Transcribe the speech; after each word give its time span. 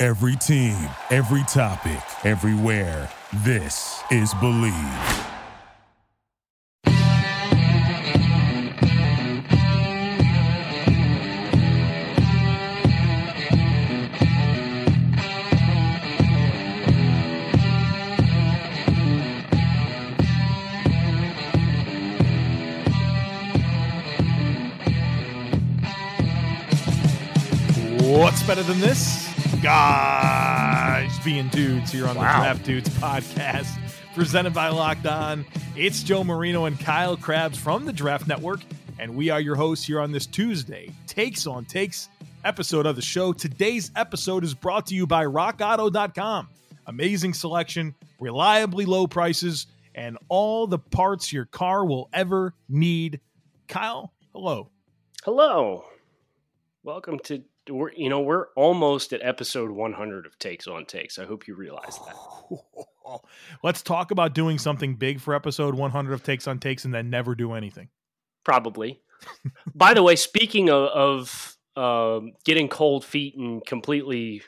Every 0.00 0.34
team, 0.34 0.88
every 1.10 1.42
topic, 1.42 2.00
everywhere. 2.24 3.10
This 3.44 4.02
is 4.10 4.32
Believe. 4.40 4.72
What's 28.00 28.42
better 28.44 28.62
than 28.62 28.80
this? 28.80 29.29
Guys 29.62 31.18
being 31.22 31.48
dudes 31.48 31.92
here 31.92 32.06
on 32.06 32.14
the 32.14 32.20
Draft 32.20 32.64
Dudes 32.64 32.88
podcast, 32.88 33.68
presented 34.14 34.54
by 34.54 34.68
Locked 34.68 35.04
On. 35.06 35.44
It's 35.76 36.02
Joe 36.02 36.24
Marino 36.24 36.64
and 36.64 36.80
Kyle 36.80 37.14
Crabbs 37.14 37.58
from 37.58 37.84
the 37.84 37.92
Draft 37.92 38.26
Network, 38.26 38.60
and 38.98 39.14
we 39.14 39.28
are 39.28 39.40
your 39.40 39.56
hosts 39.56 39.86
here 39.86 40.00
on 40.00 40.12
this 40.12 40.24
Tuesday 40.24 40.90
Takes 41.06 41.46
on 41.46 41.66
Takes 41.66 42.08
episode 42.42 42.86
of 42.86 42.96
the 42.96 43.02
show. 43.02 43.34
Today's 43.34 43.90
episode 43.96 44.44
is 44.44 44.54
brought 44.54 44.86
to 44.86 44.94
you 44.94 45.06
by 45.06 45.26
RockAuto.com. 45.26 46.48
Amazing 46.86 47.34
selection, 47.34 47.94
reliably 48.18 48.86
low 48.86 49.06
prices, 49.06 49.66
and 49.94 50.16
all 50.30 50.68
the 50.68 50.78
parts 50.78 51.34
your 51.34 51.44
car 51.44 51.84
will 51.84 52.08
ever 52.14 52.54
need. 52.70 53.20
Kyle, 53.68 54.10
hello. 54.32 54.70
Hello. 55.22 55.84
Welcome 56.82 57.18
to 57.24 57.42
we're 57.70 57.92
you 57.92 58.08
know 58.08 58.20
we're 58.20 58.46
almost 58.56 59.12
at 59.12 59.20
episode 59.22 59.70
100 59.70 60.26
of 60.26 60.38
takes 60.38 60.66
on 60.66 60.84
takes. 60.84 61.18
I 61.18 61.24
hope 61.24 61.46
you 61.46 61.54
realize 61.54 61.98
that. 62.06 62.60
Let's 63.62 63.82
talk 63.82 64.10
about 64.10 64.34
doing 64.34 64.58
something 64.58 64.96
big 64.96 65.20
for 65.20 65.34
episode 65.34 65.74
100 65.74 66.12
of 66.12 66.22
takes 66.22 66.46
on 66.46 66.58
takes 66.58 66.84
and 66.84 66.94
then 66.94 67.10
never 67.10 67.34
do 67.34 67.52
anything. 67.52 67.88
Probably. 68.44 69.00
By 69.74 69.94
the 69.94 70.02
way 70.02 70.16
speaking 70.16 70.70
of, 70.70 71.56
of 71.76 71.82
um, 71.82 72.32
getting 72.44 72.68
cold 72.68 73.04
feet 73.04 73.36
and 73.36 73.64
completely 73.64 74.42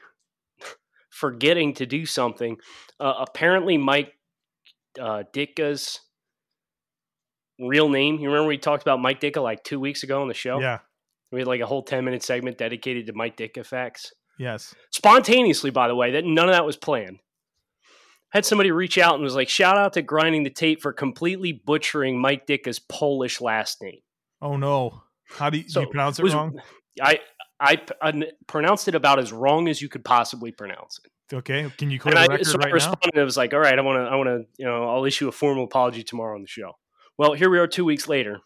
forgetting 1.10 1.74
to 1.74 1.86
do 1.86 2.06
something 2.06 2.56
uh, 2.98 3.12
apparently 3.20 3.76
mike 3.76 4.14
uh, 4.98 5.22
ditka's 5.32 6.00
real 7.60 7.90
name 7.90 8.18
you 8.18 8.28
remember 8.28 8.48
we 8.48 8.56
talked 8.56 8.82
about 8.82 8.98
mike 8.98 9.20
ditka 9.20 9.42
like 9.42 9.62
two 9.62 9.78
weeks 9.78 10.02
ago 10.02 10.22
on 10.22 10.28
the 10.28 10.34
show? 10.34 10.58
Yeah 10.58 10.78
we 11.32 11.40
had 11.40 11.48
like 11.48 11.60
a 11.60 11.66
whole 11.66 11.82
10 11.82 12.04
minute 12.04 12.22
segment 12.22 12.58
dedicated 12.58 13.06
to 13.06 13.12
Mike 13.14 13.36
Dick 13.36 13.56
effects. 13.56 14.12
Yes. 14.38 14.74
Spontaneously, 14.90 15.70
by 15.70 15.88
the 15.88 15.94
way, 15.94 16.12
that 16.12 16.24
none 16.24 16.48
of 16.48 16.54
that 16.54 16.66
was 16.66 16.76
planned. 16.76 17.18
Had 18.30 18.44
somebody 18.46 18.70
reach 18.70 18.96
out 18.96 19.14
and 19.14 19.22
was 19.22 19.34
like, 19.34 19.48
shout 19.48 19.76
out 19.76 19.94
to 19.94 20.02
grinding 20.02 20.42
the 20.42 20.50
tape 20.50 20.80
for 20.80 20.92
completely 20.92 21.52
butchering 21.52 22.18
Mike 22.18 22.46
Ditka's 22.46 22.78
Polish 22.78 23.40
last 23.40 23.82
name. 23.82 24.00
Oh 24.40 24.56
no. 24.56 25.02
How 25.28 25.50
do 25.50 25.58
you, 25.58 25.68
so, 25.68 25.80
do 25.80 25.86
you 25.86 25.90
pronounce 25.90 26.18
it, 26.18 26.22
it 26.22 26.24
was, 26.24 26.34
wrong? 26.34 26.60
I, 27.00 27.20
I, 27.60 27.80
I 28.00 28.08
uh, 28.08 28.22
pronounced 28.46 28.88
it 28.88 28.94
about 28.94 29.18
as 29.18 29.32
wrong 29.32 29.68
as 29.68 29.80
you 29.80 29.88
could 29.88 30.04
possibly 30.04 30.50
pronounce 30.50 31.00
it. 31.04 31.12
Okay, 31.34 31.70
can 31.78 31.90
you 31.90 31.98
clear 31.98 32.14
and 32.14 32.26
the 32.26 32.30
record 32.32 32.46
so 32.46 32.58
right 32.58 32.68
I 32.68 32.72
responded. 32.72 33.14
Now? 33.14 33.22
I 33.22 33.24
was 33.24 33.38
like, 33.38 33.54
"All 33.54 33.60
right, 33.60 33.78
I 33.78 33.80
want 33.80 34.04
to, 34.04 34.10
I 34.10 34.16
want 34.16 34.28
to, 34.28 34.44
you 34.58 34.66
know, 34.66 34.84
I'll 34.90 35.06
issue 35.06 35.28
a 35.28 35.32
formal 35.32 35.64
apology 35.64 36.02
tomorrow 36.02 36.34
on 36.34 36.42
the 36.42 36.48
show." 36.48 36.72
Well, 37.16 37.32
here 37.32 37.48
we 37.48 37.58
are, 37.58 37.66
two 37.66 37.86
weeks 37.86 38.06
later, 38.06 38.40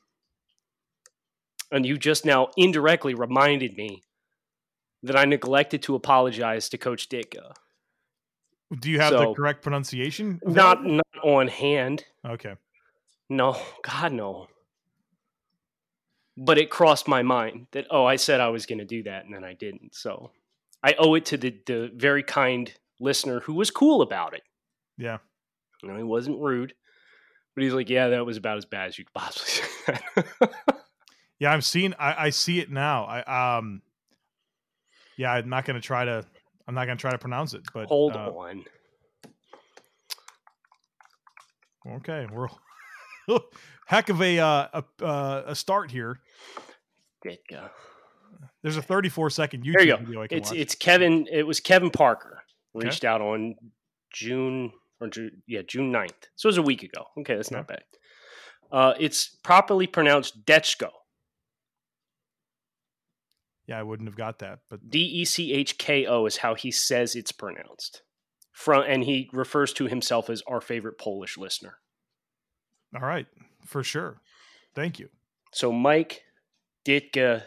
and 1.70 1.84
you 1.84 1.96
just 1.96 2.24
now 2.24 2.48
indirectly 2.56 3.14
reminded 3.14 3.76
me 3.76 4.02
that 5.02 5.16
I 5.16 5.24
neglected 5.24 5.82
to 5.84 5.94
apologize 5.94 6.68
to 6.70 6.78
Coach 6.78 7.08
Ditka. 7.08 7.52
Do 8.80 8.90
you 8.90 8.98
have 8.98 9.10
so, 9.10 9.18
the 9.18 9.34
correct 9.34 9.62
pronunciation? 9.62 10.40
Not 10.44 10.84
not 10.84 11.06
on 11.22 11.48
hand. 11.48 12.04
Okay. 12.26 12.54
No, 13.28 13.60
God 13.82 14.12
no. 14.12 14.48
But 16.36 16.58
it 16.58 16.70
crossed 16.70 17.08
my 17.08 17.22
mind 17.22 17.68
that 17.72 17.86
oh, 17.90 18.04
I 18.04 18.16
said 18.16 18.40
I 18.40 18.48
was 18.48 18.66
going 18.66 18.78
to 18.78 18.84
do 18.84 19.04
that 19.04 19.24
and 19.24 19.34
then 19.34 19.44
I 19.44 19.54
didn't. 19.54 19.94
So 19.94 20.32
I 20.82 20.94
owe 20.98 21.14
it 21.14 21.26
to 21.26 21.36
the 21.36 21.56
the 21.66 21.90
very 21.94 22.22
kind 22.22 22.72
listener 23.00 23.40
who 23.40 23.54
was 23.54 23.70
cool 23.70 24.02
about 24.02 24.34
it. 24.34 24.42
Yeah. 24.98 25.18
You 25.82 25.90
know, 25.90 25.96
he 25.96 26.02
wasn't 26.02 26.40
rude, 26.40 26.74
but 27.54 27.62
he's 27.62 27.74
like, 27.74 27.90
"Yeah, 27.90 28.08
that 28.08 28.26
was 28.26 28.36
about 28.36 28.56
as 28.56 28.64
bad 28.64 28.88
as 28.88 28.98
you 28.98 29.04
could 29.04 29.14
possibly 29.14 29.48
say." 29.86 30.75
Yeah, 31.38 31.52
I'm 31.52 31.62
seeing. 31.62 31.94
I, 31.98 32.26
I 32.26 32.30
see 32.30 32.60
it 32.60 32.70
now. 32.70 33.04
I 33.04 33.58
um. 33.58 33.82
Yeah, 35.18 35.32
I'm 35.32 35.48
not 35.48 35.64
gonna 35.64 35.80
try 35.80 36.04
to. 36.04 36.24
I'm 36.68 36.74
not 36.74 36.86
gonna 36.86 36.96
try 36.96 37.10
to 37.10 37.18
pronounce 37.18 37.54
it. 37.54 37.62
But 37.72 37.88
hold 37.88 38.12
uh, 38.14 38.30
on. 38.30 38.64
Okay, 41.96 42.26
we're 42.32 42.48
heck 43.86 44.08
of 44.08 44.20
a 44.20 44.38
uh, 44.38 44.82
a 45.00 45.04
uh, 45.04 45.42
a 45.46 45.54
start 45.54 45.90
here. 45.90 46.20
go. 47.24 47.68
There's 48.62 48.76
a 48.76 48.82
34 48.82 49.30
second 49.30 49.64
YouTube 49.64 49.72
there 49.74 49.86
you 49.86 49.92
go. 49.92 49.96
video 49.98 50.22
I 50.22 50.26
can 50.26 50.38
it's 50.38 50.50
watch. 50.50 50.58
it's 50.58 50.74
Kevin. 50.74 51.26
It 51.30 51.46
was 51.46 51.60
Kevin 51.60 51.90
Parker 51.90 52.42
reached 52.74 53.04
okay. 53.04 53.12
out 53.12 53.20
on 53.20 53.54
June 54.12 54.72
or 55.00 55.08
June, 55.08 55.42
yeah 55.46 55.62
June 55.66 55.92
9th. 55.92 56.10
So 56.34 56.48
it 56.48 56.50
was 56.50 56.58
a 56.58 56.62
week 56.62 56.82
ago. 56.82 57.04
Okay, 57.18 57.36
that's 57.36 57.50
not 57.50 57.68
bad. 57.68 57.82
Uh, 58.72 58.94
it's 58.98 59.36
properly 59.42 59.86
pronounced 59.86 60.44
Dechko. 60.44 60.90
Yeah, 63.66 63.78
I 63.78 63.82
wouldn't 63.82 64.08
have 64.08 64.16
got 64.16 64.38
that. 64.40 64.60
But 64.70 64.90
D 64.90 65.00
E 65.00 65.24
C 65.24 65.52
H 65.52 65.78
K 65.78 66.06
O 66.06 66.26
is 66.26 66.38
how 66.38 66.54
he 66.54 66.70
says 66.70 67.14
it's 67.14 67.32
pronounced. 67.32 68.02
From 68.52 68.84
and 68.86 69.04
he 69.04 69.28
refers 69.32 69.72
to 69.74 69.86
himself 69.86 70.30
as 70.30 70.42
our 70.46 70.60
favorite 70.60 70.98
Polish 70.98 71.36
listener. 71.36 71.78
All 72.94 73.06
right, 73.06 73.26
for 73.66 73.82
sure. 73.82 74.20
Thank 74.74 74.98
you. 74.98 75.08
So 75.52 75.72
Mike 75.72 76.22
Ditka 76.86 77.42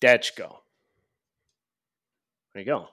Dechko. 0.00 0.56
There 2.52 2.62
you 2.62 2.64
go. 2.64 2.88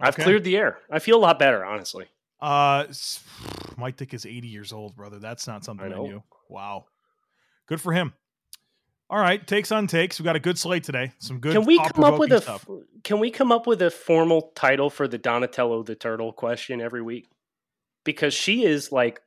I've 0.00 0.14
okay. 0.14 0.24
cleared 0.24 0.44
the 0.44 0.56
air. 0.56 0.78
I 0.90 0.98
feel 0.98 1.16
a 1.16 1.20
lot 1.20 1.38
better, 1.38 1.64
honestly. 1.64 2.06
Uh, 2.40 2.86
Mike 3.76 3.96
Dick 3.96 4.14
is 4.14 4.26
80 4.26 4.48
years 4.48 4.72
old, 4.72 4.96
brother. 4.96 5.18
That's 5.18 5.46
not 5.46 5.64
something 5.64 5.92
I, 5.92 5.96
I 5.96 5.98
knew. 5.98 6.22
Wow. 6.48 6.86
Good 7.66 7.80
for 7.80 7.92
him. 7.92 8.12
All 9.10 9.18
right, 9.18 9.44
takes 9.46 9.70
on 9.70 9.86
takes. 9.86 10.18
We 10.18 10.24
got 10.24 10.36
a 10.36 10.40
good 10.40 10.58
slate 10.58 10.84
today. 10.84 11.12
Some 11.18 11.38
good. 11.38 11.52
Can 11.52 11.64
we 11.64 11.78
come 11.78 12.04
up 12.04 12.18
with 12.18 12.32
a? 12.32 12.40
Stuff. 12.40 12.66
Can 13.02 13.18
we 13.18 13.30
come 13.30 13.52
up 13.52 13.66
with 13.66 13.82
a 13.82 13.90
formal 13.90 14.52
title 14.54 14.88
for 14.88 15.06
the 15.06 15.18
Donatello 15.18 15.82
the 15.82 15.94
Turtle 15.94 16.32
question 16.32 16.80
every 16.80 17.02
week? 17.02 17.28
Because 18.04 18.32
she 18.32 18.64
is 18.64 18.90
like 18.90 19.20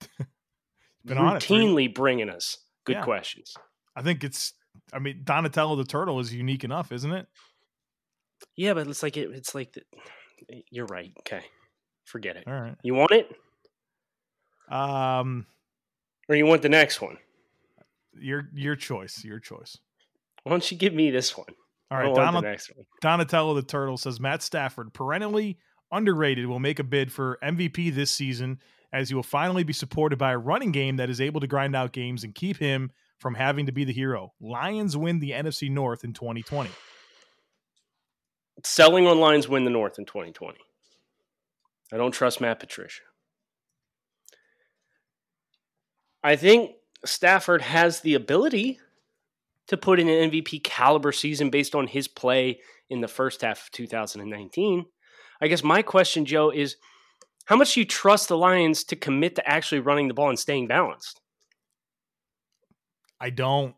routinely 1.06 1.92
bringing 1.92 2.30
us 2.30 2.58
good 2.84 2.96
yeah. 2.96 3.04
questions. 3.04 3.54
I 3.96 4.02
think 4.02 4.22
it's. 4.22 4.54
I 4.92 5.00
mean, 5.00 5.22
Donatello 5.24 5.76
the 5.76 5.84
Turtle 5.84 6.20
is 6.20 6.32
unique 6.32 6.64
enough, 6.64 6.92
isn't 6.92 7.12
it? 7.12 7.26
Yeah, 8.56 8.74
but 8.74 8.86
it's 8.86 9.02
like 9.02 9.16
it, 9.16 9.30
it's 9.32 9.54
like 9.54 9.72
the, 9.72 9.82
you're 10.70 10.86
right. 10.86 11.12
Okay, 11.20 11.42
forget 12.04 12.36
it. 12.36 12.44
All 12.46 12.54
right, 12.54 12.76
you 12.82 12.94
want 12.94 13.10
it? 13.10 13.34
Um, 14.70 15.46
or 16.28 16.36
you 16.36 16.46
want 16.46 16.62
the 16.62 16.68
next 16.68 17.00
one? 17.00 17.18
Your 18.18 18.48
your 18.54 18.76
choice. 18.76 19.24
Your 19.24 19.38
choice. 19.38 19.78
Why 20.42 20.50
don't 20.50 20.70
you 20.70 20.76
give 20.76 20.94
me 20.94 21.10
this 21.10 21.36
one? 21.36 21.46
All 21.90 21.98
right, 21.98 22.14
Donald, 22.14 22.46
Donatello 23.02 23.54
the 23.54 23.62
Turtle 23.62 23.98
says 23.98 24.18
Matt 24.18 24.42
Stafford, 24.42 24.94
perennially 24.94 25.58
underrated, 25.90 26.46
will 26.46 26.58
make 26.58 26.78
a 26.78 26.84
bid 26.84 27.12
for 27.12 27.38
MVP 27.42 27.94
this 27.94 28.10
season 28.10 28.60
as 28.94 29.10
he 29.10 29.14
will 29.14 29.22
finally 29.22 29.62
be 29.62 29.74
supported 29.74 30.18
by 30.18 30.32
a 30.32 30.38
running 30.38 30.72
game 30.72 30.96
that 30.96 31.10
is 31.10 31.20
able 31.20 31.40
to 31.40 31.46
grind 31.46 31.76
out 31.76 31.92
games 31.92 32.24
and 32.24 32.34
keep 32.34 32.56
him 32.56 32.90
from 33.18 33.34
having 33.34 33.66
to 33.66 33.72
be 33.72 33.84
the 33.84 33.92
hero. 33.92 34.32
Lions 34.40 34.96
win 34.96 35.18
the 35.18 35.30
NFC 35.32 35.70
North 35.70 36.02
in 36.02 36.12
2020. 36.12 36.70
Selling 38.64 39.06
on 39.06 39.18
Lions 39.20 39.48
win 39.48 39.64
the 39.64 39.70
North 39.70 39.98
in 39.98 40.04
2020. 40.04 40.58
I 41.92 41.96
don't 41.96 42.12
trust 42.12 42.40
Matt 42.40 42.58
Patricia. 42.58 43.02
I 46.22 46.36
think 46.36 46.72
Stafford 47.04 47.62
has 47.62 48.00
the 48.00 48.14
ability 48.14 48.78
to 49.68 49.76
put 49.76 50.00
in 50.00 50.08
an 50.08 50.30
MVP 50.30 50.62
caliber 50.64 51.12
season 51.12 51.50
based 51.50 51.74
on 51.74 51.86
his 51.86 52.08
play 52.08 52.60
in 52.90 53.00
the 53.00 53.08
first 53.08 53.42
half 53.42 53.64
of 53.64 53.70
2019. 53.72 54.86
I 55.40 55.48
guess 55.48 55.64
my 55.64 55.82
question, 55.82 56.24
Joe, 56.24 56.50
is 56.50 56.76
how 57.46 57.56
much 57.56 57.74
do 57.74 57.80
you 57.80 57.86
trust 57.86 58.28
the 58.28 58.36
Lions 58.36 58.84
to 58.84 58.96
commit 58.96 59.34
to 59.36 59.48
actually 59.48 59.80
running 59.80 60.08
the 60.08 60.14
ball 60.14 60.28
and 60.28 60.38
staying 60.38 60.68
balanced? 60.68 61.20
I 63.20 63.30
don't. 63.30 63.74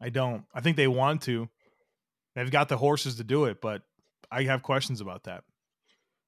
I 0.00 0.08
don't. 0.08 0.44
I 0.54 0.60
think 0.60 0.76
they 0.76 0.88
want 0.88 1.22
to. 1.22 1.48
They've 2.34 2.50
got 2.50 2.68
the 2.68 2.76
horses 2.76 3.16
to 3.16 3.24
do 3.24 3.44
it, 3.44 3.60
but 3.60 3.82
I 4.30 4.44
have 4.44 4.62
questions 4.62 5.00
about 5.00 5.24
that. 5.24 5.44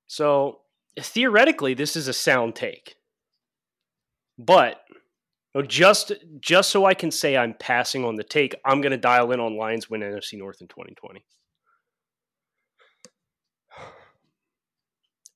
So 0.06 0.60
theoretically, 0.98 1.74
this 1.74 1.96
is 1.96 2.06
a 2.08 2.12
sound 2.12 2.54
take. 2.54 2.96
But 4.38 4.80
Oh, 5.54 5.62
just 5.62 6.12
just 6.40 6.70
so 6.70 6.84
I 6.84 6.94
can 6.94 7.10
say 7.10 7.36
I'm 7.36 7.54
passing 7.54 8.04
on 8.04 8.16
the 8.16 8.24
take, 8.24 8.54
I'm 8.64 8.80
going 8.80 8.90
to 8.90 8.98
dial 8.98 9.30
in 9.30 9.38
on 9.38 9.56
Lions 9.56 9.88
win 9.88 10.00
NFC 10.00 10.36
North 10.36 10.60
in 10.60 10.66
2020. 10.66 11.24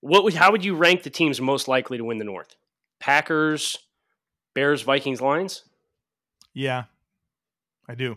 What 0.00 0.24
would, 0.24 0.34
how 0.34 0.52
would 0.52 0.64
you 0.64 0.76
rank 0.76 1.02
the 1.02 1.10
teams 1.10 1.40
most 1.40 1.66
likely 1.68 1.98
to 1.98 2.04
win 2.04 2.18
the 2.18 2.24
North? 2.24 2.54
Packers, 3.00 3.76
Bears, 4.54 4.82
Vikings, 4.82 5.20
Lions? 5.20 5.64
Yeah, 6.54 6.84
I 7.88 7.94
do. 7.94 8.16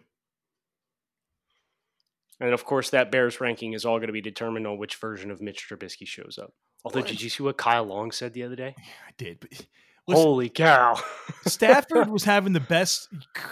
And 2.39 2.53
of 2.53 2.65
course, 2.65 2.89
that 2.92 3.12
Bears 3.12 3.39
ranking 3.39 3.74
is 3.74 3.86
all 3.86 3.98
going 3.98 4.07
to 4.07 4.13
be 4.13 4.21
determined 4.21 4.65
on 4.65 4.77
which 4.77 4.95
version 4.95 5.30
of 5.31 5.42
Mitch 5.42 5.68
Trubisky 5.68 6.07
shows 6.07 6.39
up. 6.42 6.53
Although, 6.83 7.00
What? 7.01 7.07
did 7.09 7.21
you 7.21 7.30
see 7.30 7.44
what 7.44 7.57
Kyle 7.57 7.83
Long 7.83 8.12
said 8.12 8.33
the 8.33 8.44
other 8.44 8.56
day? 8.56 8.75
I 8.80 9.12
did. 9.18 9.39
But 9.39 9.51
listen, 10.07 10.24
Holy 10.24 10.50
cow! 10.50 11.00
Stafford 11.48 12.09
was 12.09 12.24
having 12.24 12.53
the 12.53 12.59
best 12.59 13.07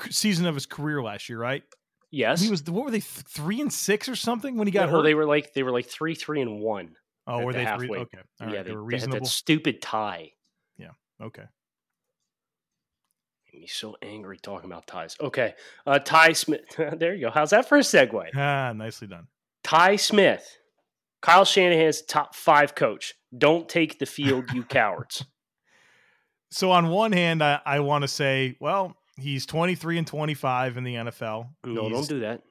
season 0.09 0.45
of 0.45 0.55
his 0.55 0.65
career 0.65 1.01
last 1.01 1.29
year, 1.29 1.39
right? 1.39 1.63
yes, 2.11 2.41
He 2.41 2.49
was. 2.49 2.63
What 2.63 2.85
were 2.85 2.91
they? 2.91 2.99
th- 2.99 3.25
Three 3.27 3.61
and 3.61 3.71
six 3.71 4.09
or 4.09 4.15
something 4.15 4.57
when 4.57 4.67
he 4.67 4.71
got 4.71 4.89
No, 4.89 4.97
hurt. 4.97 5.03
they 5.03 5.13
were 5.15 5.25
like 5.25 5.53
they 5.53 5.63
were 5.63 5.71
like 5.71 5.85
three, 5.87 6.15
three, 6.15 6.41
and 6.41 6.59
one. 6.59 6.95
oh, 7.27 7.39
at 7.39 7.45
were 7.45 7.53
the 7.53 7.59
they 7.59 7.65
three? 7.65 7.71
halfway. 7.87 7.97
Okay, 7.99 8.17
all 8.41 8.47
right. 8.47 8.55
yeah, 8.55 8.63
they, 8.63 8.69
they, 8.71 8.75
were 8.75 8.81
they 8.89 8.95
had 8.97 9.03
reasonable. 9.03 9.19
that 9.19 9.27
stupid 9.27 9.81
tie. 9.81 10.31
Yeah. 10.77 10.89
Okay. 11.21 11.43
Made 13.53 13.61
me 13.61 13.67
so 13.67 13.95
angry 14.01 14.37
talking 14.37 14.69
about 14.69 14.85
ties. 14.87 15.15
Okay, 15.19 15.53
uh, 15.87 15.99
Ty 15.99 16.33
Smith. 16.33 16.61
there 16.97 17.13
you 17.15 17.21
go. 17.27 17.31
How's 17.31 17.49
that 17.51 17.67
for 17.67 17.77
a 17.77 17.81
segue? 17.81 18.29
Ah, 18.35 18.73
nicely 18.75 19.07
done. 19.07 19.27
Ty 19.63 19.95
Smith, 19.97 20.57
Kyle 21.21 21.45
Shanahan's 21.45 22.01
top 22.03 22.35
five 22.35 22.75
coach. 22.75 23.13
Don't 23.37 23.67
take 23.67 23.99
the 23.99 24.05
field, 24.05 24.45
you 24.53 24.63
cowards. 24.69 25.25
So 26.51 26.71
on 26.71 26.89
one 26.89 27.11
hand, 27.11 27.43
I, 27.43 27.59
I 27.65 27.79
want 27.81 28.01
to 28.03 28.07
say, 28.07 28.55
well, 28.59 28.95
he's 29.17 29.45
23 29.45 29.99
and 29.99 30.07
25 30.07 30.77
in 30.77 30.83
the 30.83 30.95
NFL. 30.95 31.49
No, 31.65 31.83
He's 31.83 31.91
don't 31.91 32.09
do 32.09 32.19
that. 32.21 32.41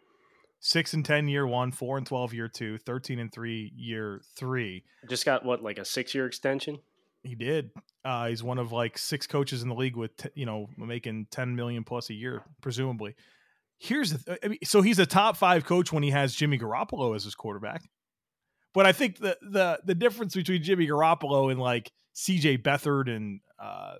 six 0.60 0.94
and 0.94 1.04
10 1.04 1.28
year 1.28 1.46
one, 1.46 1.72
four 1.72 1.98
and 1.98 2.06
12 2.06 2.34
year 2.34 2.48
two, 2.48 2.78
13 2.78 3.18
and 3.18 3.32
three 3.32 3.72
year 3.76 4.20
three. 4.36 4.84
Just 5.08 5.24
got 5.24 5.44
what, 5.44 5.62
like 5.62 5.78
a 5.78 5.84
six-year 5.84 6.26
extension? 6.26 6.78
He 7.24 7.34
did. 7.34 7.70
Uh, 8.04 8.28
he's 8.28 8.42
one 8.44 8.58
of 8.58 8.70
like 8.70 8.96
six 8.96 9.26
coaches 9.26 9.62
in 9.62 9.68
the 9.68 9.74
league 9.74 9.96
with, 9.96 10.16
t- 10.16 10.28
you 10.34 10.46
know, 10.46 10.68
making 10.76 11.26
10 11.30 11.56
million 11.56 11.82
plus 11.82 12.10
a 12.10 12.14
year, 12.14 12.42
presumably. 12.60 13.14
Here's 13.78 14.12
the, 14.12 14.18
th- 14.18 14.38
I 14.44 14.48
mean, 14.48 14.58
so 14.64 14.82
he's 14.82 14.98
a 14.98 15.06
top 15.06 15.36
five 15.36 15.64
coach 15.64 15.92
when 15.92 16.02
he 16.02 16.10
has 16.10 16.34
Jimmy 16.34 16.58
Garoppolo 16.58 17.14
as 17.16 17.24
his 17.24 17.34
quarterback. 17.34 17.82
But 18.78 18.86
I 18.86 18.92
think 18.92 19.18
the 19.18 19.36
the 19.42 19.80
the 19.84 19.94
difference 19.96 20.36
between 20.36 20.62
Jimmy 20.62 20.86
Garoppolo 20.86 21.50
and 21.50 21.58
like 21.58 21.90
CJ 22.14 22.62
Beathard 22.62 23.08
and 23.08 23.40
uh 23.58 23.94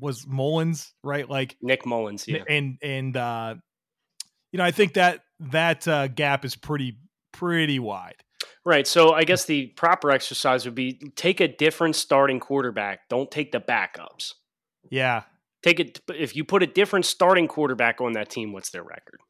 was 0.00 0.24
Mullens, 0.24 0.94
right? 1.04 1.28
Like 1.28 1.58
Nick 1.60 1.84
Mullens, 1.84 2.26
yeah. 2.26 2.42
and 2.48 2.78
and 2.82 3.14
uh 3.14 3.56
you 4.50 4.56
know, 4.56 4.64
I 4.64 4.70
think 4.70 4.94
that 4.94 5.20
that 5.40 5.86
uh 5.86 6.08
gap 6.08 6.46
is 6.46 6.56
pretty 6.56 6.96
pretty 7.34 7.78
wide. 7.78 8.24
Right. 8.64 8.86
So 8.86 9.12
I 9.12 9.24
guess 9.24 9.44
the 9.44 9.66
proper 9.76 10.10
exercise 10.10 10.64
would 10.64 10.74
be 10.74 10.94
take 11.14 11.40
a 11.40 11.48
different 11.48 11.94
starting 11.94 12.40
quarterback. 12.40 13.10
Don't 13.10 13.30
take 13.30 13.52
the 13.52 13.60
backups. 13.60 14.32
Yeah. 14.90 15.24
Take 15.62 15.80
it 15.80 16.00
if 16.14 16.34
you 16.34 16.44
put 16.44 16.62
a 16.62 16.66
different 16.66 17.04
starting 17.04 17.46
quarterback 17.46 18.00
on 18.00 18.12
that 18.12 18.30
team. 18.30 18.54
What's 18.54 18.70
their 18.70 18.82
record? 18.82 19.20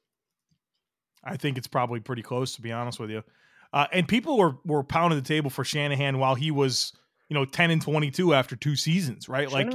I 1.25 1.37
think 1.37 1.59
it's 1.59 1.67
probably 1.67 1.99
pretty 1.99 2.23
close 2.23 2.55
to 2.55 2.63
be 2.63 2.71
honest 2.71 3.01
with 3.01 3.11
you. 3.11 3.25
Uh, 3.73 3.87
and 3.93 4.09
people 4.09 4.39
were 4.39 4.57
were 4.65 4.83
pounding 4.83 5.19
the 5.19 5.25
table 5.27 5.51
for 5.51 5.65
Shanahan 5.65 6.19
while 6.19 6.35
he 6.35 6.51
was, 6.51 6.93
you 7.29 7.35
know, 7.35 7.45
10 7.45 7.71
and 7.71 7.83
22 7.83 8.35
after 8.35 8.57
two 8.57 8.77
seasons, 8.77 9.29
right? 9.29 9.51
Like 9.51 9.71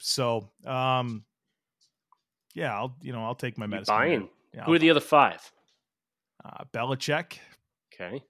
so 0.00 0.50
um 0.66 1.24
yeah, 2.54 2.74
I'll 2.74 2.96
you 3.02 3.12
know, 3.12 3.24
I'll 3.24 3.34
take 3.34 3.58
my 3.58 3.66
medicine. 3.66 3.94
there. 3.94 4.06
buying? 4.06 4.28
Yeah, 4.54 4.64
Who 4.64 4.74
are 4.74 4.78
the 4.78 4.90
other 4.90 5.00
five? 5.00 5.40
uh, 6.44 6.64
Belichick, 6.72 7.38
Okay. 7.94 8.22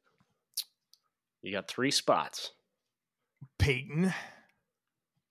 You 1.41 1.53
got 1.53 1.67
three 1.69 1.91
spots. 1.91 2.51
Peyton. 3.59 4.13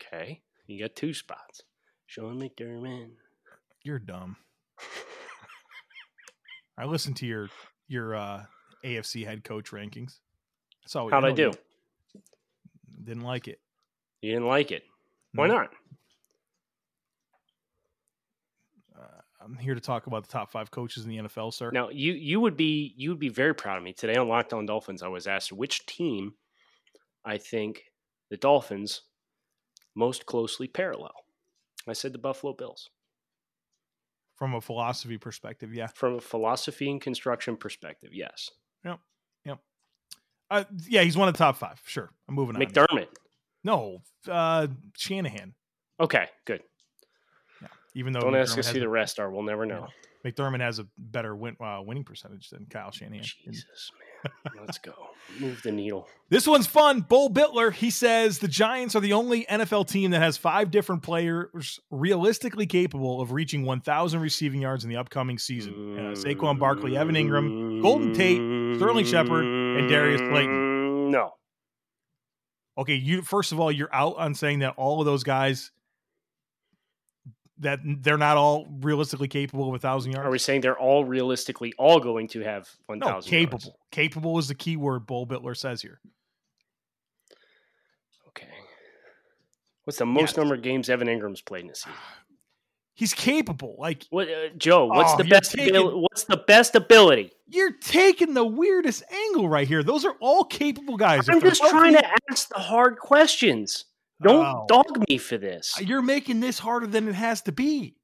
Okay. 0.02 0.42
You 0.68 0.80
got 0.80 0.96
two 0.96 1.14
spots. 1.14 1.62
Sean 2.08 2.40
McDermott. 2.40 3.12
You're 3.84 4.00
dumb. 4.00 4.36
I 6.78 6.86
listened 6.86 7.18
to 7.18 7.26
your 7.26 7.50
your 7.88 8.16
uh 8.16 8.44
AFC 8.84 9.26
head 9.26 9.44
coach 9.44 9.72
rankings. 9.72 10.20
How'd 10.94 11.26
I 11.26 11.32
do? 11.32 11.52
Didn't 13.04 13.24
like 13.24 13.48
it. 13.48 13.60
You 14.22 14.32
didn't 14.34 14.48
like 14.48 14.72
it. 14.72 14.84
Why 15.34 15.48
No. 15.48 15.54
not? 15.56 15.74
Uh, 18.98 19.04
I'm 19.44 19.56
here 19.58 19.74
to 19.76 19.82
talk 19.82 20.08
about 20.08 20.24
the 20.24 20.32
top 20.32 20.52
five 20.52 20.72
coaches 20.72 21.04
in 21.06 21.10
the 21.10 21.18
NFL, 21.18 21.54
sir. 21.54 21.72
Now 21.72 21.90
you 21.90 22.14
you 22.14 22.40
would 22.40 22.58
be 22.58 22.94
you 22.98 23.10
would 23.10 23.20
be 23.20 23.30
very 23.30 23.56
proud 23.56 23.78
of 23.78 23.84
me 23.84 23.94
today 23.94 24.16
on 24.16 24.28
Locked 24.28 24.54
On 24.54 24.66
Dolphins. 24.66 25.02
I 25.04 25.08
was 25.08 25.28
asked 25.28 25.52
which 25.52 25.86
team 25.86 26.34
I 27.26 27.38
think 27.38 27.84
the 28.30 28.38
Dolphins 28.38 29.04
most 29.96 30.26
closely 30.26 30.68
parallel. 30.68 31.14
I 31.88 31.94
said 31.94 32.14
the 32.14 32.20
Buffalo 32.20 32.54
Bills 32.54 32.90
From 34.36 34.54
a 34.54 34.62
philosophy 34.62 35.18
perspective, 35.18 35.74
yeah. 35.74 35.88
from 35.88 36.16
a 36.16 36.22
philosophy 36.22 36.90
and 36.90 37.02
construction 37.02 37.58
perspective. 37.58 38.12
Yes, 38.14 38.52
Uh, 40.52 40.66
yeah, 40.90 41.02
he's 41.02 41.18
one 41.18 41.30
of 41.30 41.34
the 41.34 41.38
top 41.38 41.56
five. 41.56 41.82
Sure. 41.86 42.12
I'm 42.28 42.36
moving 42.36 42.58
on. 42.58 42.62
McDermott. 42.62 43.08
No, 43.64 44.02
uh, 44.30 44.68
Shanahan. 44.98 45.54
Okay, 46.00 46.28
good. 46.46 46.62
Even 47.96 48.12
though 48.12 48.20
Don't 48.20 48.36
ask 48.36 48.56
McDermott 48.56 48.60
us 48.60 48.70
who 48.70 48.80
the 48.82 48.90
rest 48.90 49.20
are. 49.20 49.32
We'll 49.32 49.44
never 49.44 49.66
know. 49.66 49.88
McDermott 50.26 50.60
has 50.60 50.80
a 50.80 50.88
better 50.98 51.36
win, 51.36 51.56
uh, 51.60 51.82
winning 51.84 52.04
percentage 52.04 52.50
than 52.50 52.66
Kyle 52.70 52.92
Shanahan. 52.92 53.24
Jesus, 53.24 53.92
man. 54.26 54.56
Let's 54.60 54.78
go. 54.78 54.94
Move 55.40 55.62
the 55.64 55.72
needle. 55.72 56.08
This 56.32 56.48
one's 56.48 56.66
fun. 56.66 57.02
Bull 57.02 57.30
Bitler 57.30 57.74
he 57.74 57.90
says 57.90 58.40
the 58.40 58.48
Giants 58.48 58.96
are 58.96 59.02
the 59.02 59.12
only 59.12 59.44
NFL 59.48 59.90
team 59.90 60.12
that 60.12 60.22
has 60.22 60.38
five 60.38 60.72
different 60.72 61.04
players 61.04 61.78
realistically 61.90 62.66
capable 62.66 63.20
of 63.20 63.34
reaching 63.34 63.66
1,000 63.66 64.22
receiving 64.22 64.62
yards 64.62 64.86
in 64.86 64.90
the 64.90 64.96
upcoming 64.96 65.38
season. 65.38 66.00
Uh, 66.00 66.12
Saquon 66.14 66.58
Barkley, 66.58 66.96
Evan 66.96 67.16
Engram, 67.16 67.82
Golden 67.82 68.14
Tate, 68.14 68.40
Sterling 68.78 69.06
Shepard, 69.06 69.46
and 69.46 69.90
Darius 69.90 70.20
Slayton. 70.20 71.08
Mm, 71.08 71.12
no. 71.12 71.32
Okay, 72.78 72.96
you 72.96 73.22
first 73.22 73.52
of 73.52 73.60
all, 73.60 73.72
you're 73.72 73.94
out 73.94 74.18
on 74.18 74.34
saying 74.34 74.60
that 74.60 74.74
all 74.78 75.00
of 75.00 75.06
those 75.06 75.24
guys 75.24 75.72
that 77.62 77.80
they're 77.84 78.18
not 78.18 78.38
all 78.38 78.68
realistically 78.82 79.28
capable 79.28 79.70
of 79.70 79.76
a 79.76 79.80
thousand 79.80 80.12
yards. 80.12 80.28
Are 80.28 80.32
we 80.32 80.40
saying 80.40 80.62
they're 80.62 80.78
all 80.78 81.06
realistically 81.06 81.74
all 81.78 82.00
going 82.00 82.28
to 82.30 82.42
have 82.42 82.68
1,000 82.88 83.00
no, 83.00 83.08
yards? 83.08 83.28
capable. 83.28 83.80
Capable 83.92 84.40
is 84.40 84.48
the 84.48 84.56
key 84.56 84.78
word 84.78 85.06
Bull 85.06 85.28
Bitler 85.28 85.56
says 85.56 85.82
here. 85.82 86.00
Okay. 88.30 88.48
What's 89.84 90.00
the 90.00 90.08
most 90.08 90.38
number 90.38 90.56
of 90.56 90.64
games 90.64 90.90
Evan 90.90 91.08
Engram's 91.08 91.42
played 91.42 91.66
in 91.66 91.70
a 91.70 91.76
season? 91.76 91.94
He's 92.94 93.14
capable. 93.14 93.76
Like 93.80 94.06
What, 94.10 94.28
uh, 94.30 94.50
Joe? 94.58 94.86
What's 94.86 95.14
Oh, 95.14 95.18
the 95.18 95.24
best? 95.24 95.52
taking- 95.54 95.76
abil- 95.76 96.02
what's 96.02 96.26
the 96.26 96.38
best 96.38 96.76
ability? 96.76 97.32
you're 97.48 97.74
taking 97.74 98.34
the 98.34 98.46
weirdest 98.46 99.04
angle 99.12 99.50
right 99.50 99.68
here. 99.68 99.84
Those 99.84 100.06
are 100.06 100.16
all 100.22 100.46
capable 100.46 100.96
guys. 100.96 101.28
I'm 101.28 101.42
just 101.42 101.62
trying 101.62 101.94
to 101.94 102.12
ask 102.30 102.48
the 102.48 102.60
hard 102.60 102.98
questions. 102.98 103.86
Don't 104.22 104.46
Oh. 104.46 104.66
dog 104.70 105.04
me 105.10 105.18
for 105.18 105.38
this. 105.38 105.74
You're 105.82 106.02
making 106.02 106.40
this 106.40 106.60
harder 106.60 106.88
than 106.88 107.10
it 107.10 107.16
has 107.16 107.42
to 107.44 107.52
be. 107.52 107.96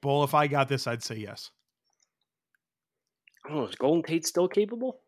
Bull, 0.00 0.24
if 0.24 0.34
I 0.34 0.46
got 0.46 0.68
this, 0.68 0.86
I'd 0.86 1.02
say 1.02 1.16
yes. 1.16 1.50
I. 3.48 3.64
Is 3.64 3.74
Golden 3.76 4.02
Tate 4.02 4.26
still 4.26 4.48
capable? 4.48 5.00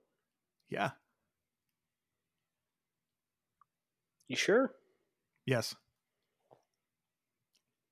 Yeah. 0.68 0.90
You 4.30 4.36
sure? 4.36 4.72
Yes. 5.44 5.74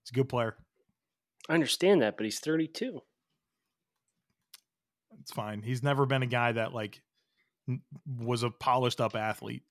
He's 0.04 0.12
a 0.12 0.14
good 0.14 0.28
player. 0.28 0.54
I 1.49 1.54
understand 1.54 2.00
that, 2.02 2.16
but 2.16 2.23
he's 2.23 2.38
32. 2.38 3.00
It's 5.21 5.33
fine. 5.33 5.62
He's 5.62 5.83
never 5.83 6.07
been 6.07 6.23
a 6.23 6.26
guy 6.28 6.52
that 6.52 6.73
like 6.73 7.02
was 8.07 8.45
a 8.45 8.50
polished 8.50 9.00
up 9.00 9.16
athlete. 9.16 9.64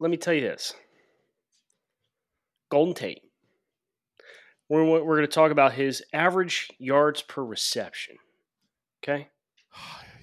Let 0.00 0.10
me 0.10 0.16
tell 0.16 0.32
you 0.32 0.40
this. 0.40 0.72
Golden 2.70 2.94
Tate. 2.94 3.20
We're, 4.70 4.84
we're 4.84 5.16
going 5.16 5.20
to 5.20 5.26
talk 5.26 5.52
about 5.52 5.74
his 5.74 6.02
average 6.14 6.70
yards 6.78 7.20
per 7.20 7.44
reception. 7.44 8.16
Okay? 9.04 9.28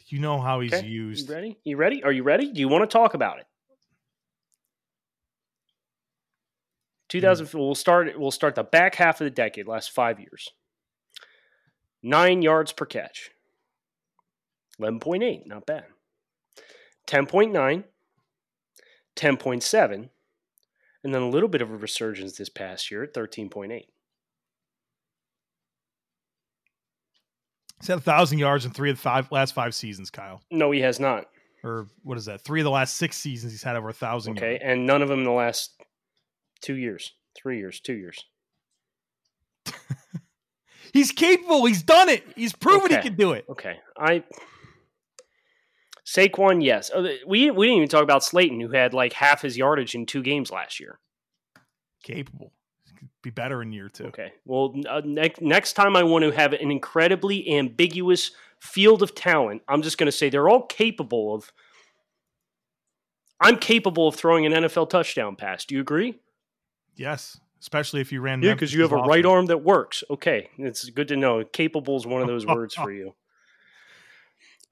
You 0.07 0.19
know 0.19 0.39
how 0.39 0.59
he's 0.59 0.71
Okay. 0.71 0.85
used. 0.85 1.27
You 1.27 1.33
ready? 1.35 1.57
You 1.63 1.77
ready? 1.77 2.03
Are 2.03 2.11
you 2.11 2.21
ready? 2.21 2.53
Do 2.53 2.59
you 2.61 2.67
want 2.67 2.87
to 2.87 2.93
talk 2.93 3.15
about 3.15 3.39
it? 3.39 3.45
Mm-hmm. 7.09 7.19
2000 7.19 7.49
we'll 7.53 7.75
start 7.75 8.19
we'll 8.19 8.31
start 8.31 8.55
the 8.55 8.63
back 8.63 8.95
half 8.95 9.21
of 9.21 9.25
the 9.25 9.31
decade, 9.31 9.67
last 9.67 9.91
5 9.91 10.19
years. 10.19 10.49
9 12.03 12.41
yards 12.41 12.71
per 12.71 12.85
catch. 12.85 13.31
11.8, 14.79 15.47
not 15.47 15.65
bad. 15.65 15.85
10.9, 17.07 17.83
10.7, 19.15 20.09
and 21.03 21.13
then 21.15 21.21
a 21.21 21.29
little 21.29 21.49
bit 21.49 21.61
of 21.61 21.71
a 21.71 21.77
resurgence 21.77 22.37
this 22.37 22.49
past 22.49 22.91
year 22.91 23.03
at 23.03 23.13
13.8. 23.13 23.85
He's 27.79 27.87
had 27.87 27.97
a 27.99 28.01
thousand 28.01 28.39
yards 28.39 28.65
in 28.65 28.71
three 28.71 28.89
of 28.89 28.95
the 28.95 29.01
five 29.01 29.31
last 29.31 29.53
five 29.53 29.75
seasons, 29.75 30.09
Kyle. 30.09 30.41
No, 30.49 30.71
he 30.71 30.81
has 30.81 30.99
not. 30.99 31.27
Or 31.63 31.87
what 32.03 32.17
is 32.17 32.25
that? 32.25 32.41
Three 32.41 32.61
of 32.61 32.63
the 32.63 32.71
last 32.71 32.95
six 32.95 33.17
seasons, 33.17 33.51
he's 33.51 33.63
had 33.63 33.75
over 33.75 33.89
a 33.89 33.93
thousand. 33.93 34.37
Okay, 34.37 34.59
and 34.63 34.85
none 34.85 35.01
of 35.01 35.09
them 35.09 35.19
in 35.19 35.25
the 35.25 35.31
last 35.31 35.74
two 36.61 36.75
years, 36.75 37.13
three 37.35 37.57
years, 37.59 37.79
two 37.79 37.93
years. 37.95 38.25
he's 40.93 41.11
capable. 41.11 41.65
He's 41.65 41.83
done 41.83 42.09
it. 42.09 42.23
He's 42.35 42.53
proven 42.53 42.85
Okay. 42.85 42.95
he 42.97 43.01
can 43.09 43.15
do 43.15 43.33
it. 43.33 43.45
Okay, 43.49 43.77
I 43.97 44.23
Saquon, 46.05 46.63
yes. 46.63 46.91
Oh, 46.93 47.01
We 47.25 47.49
we 47.51 47.65
didn't 47.65 47.77
even 47.77 47.89
talk 47.89 48.03
about 48.03 48.23
Slayton, 48.23 48.59
who 48.59 48.69
had 48.69 48.93
like 48.93 49.13
half 49.13 49.41
his 49.41 49.57
yardage 49.57 49.95
in 49.95 50.05
two 50.05 50.21
games 50.21 50.51
last 50.51 50.79
year. 50.79 50.99
Capable. 52.03 52.51
Be 53.23 53.31
better 53.31 53.63
in 53.63 53.71
year 53.73 53.89
two. 53.89 54.05
Okay. 54.05 54.33
Well, 54.45 54.75
uh, 54.87 55.01
next 55.03 55.41
next 55.41 55.73
time 55.73 55.95
I 55.95 56.03
want 56.03 56.23
to 56.23 56.31
have 56.31 56.53
an 56.53 56.69
incredibly 56.69 57.51
ambiguous 57.57 58.31
field 58.61 59.01
of 59.01 59.15
talent, 59.15 59.63
I'm 59.67 59.81
just 59.81 59.97
going 59.97 60.05
to 60.05 60.11
say 60.11 60.29
they're 60.29 60.47
all 60.49 60.61
capable 60.67 61.33
of. 61.33 61.51
I'm 63.41 63.57
capable 63.57 64.07
of 64.07 64.15
throwing 64.15 64.45
an 64.45 64.53
NFL 64.53 64.89
touchdown 64.91 65.35
pass. 65.35 65.65
Do 65.65 65.75
you 65.75 65.81
agree? 65.81 66.19
Yes, 66.95 67.39
especially 67.61 68.01
if 68.01 68.11
you 68.11 68.21
ran. 68.21 68.41
Yeah, 68.41 68.53
because 68.53 68.73
you 68.73 68.81
have 68.81 68.91
a 68.91 68.95
Memphis's 68.95 69.09
right 69.09 69.25
arm 69.25 69.45
that 69.47 69.63
works. 69.63 70.03
Okay, 70.09 70.49
it's 70.57 70.89
good 70.89 71.07
to 71.09 71.15
know. 71.15 71.43
Capable 71.43 71.97
is 71.97 72.05
one 72.05 72.21
of 72.21 72.27
those 72.27 72.45
words 72.45 72.75
for 72.75 72.91
you. 72.91 73.15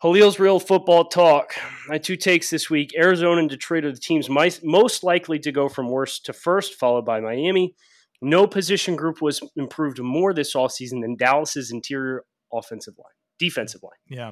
Halil's 0.02 0.38
real 0.38 0.60
football 0.60 1.06
talk. 1.06 1.54
My 1.88 1.98
two 1.98 2.16
takes 2.16 2.50
this 2.50 2.70
week: 2.70 2.92
Arizona 2.98 3.40
and 3.40 3.50
Detroit 3.50 3.86
are 3.86 3.92
the 3.92 4.00
teams 4.00 4.30
most 4.30 5.04
likely 5.04 5.40
to 5.40 5.52
go 5.52 5.70
from 5.70 5.90
worst 5.90 6.26
to 6.26 6.34
first, 6.34 6.76
followed 6.76 7.06
by 7.06 7.20
Miami. 7.20 7.76
No 8.22 8.48
position 8.48 8.96
group 8.96 9.22
was 9.22 9.42
improved 9.58 10.00
more 10.00 10.34
this 10.34 10.56
offseason 10.56 11.02
than 11.02 11.18
Dallas's 11.18 11.72
interior 11.72 12.24
offensive 12.54 12.94
line, 12.98 13.14
defensive 13.38 13.84
line. 13.84 13.92
Yeah. 14.08 14.32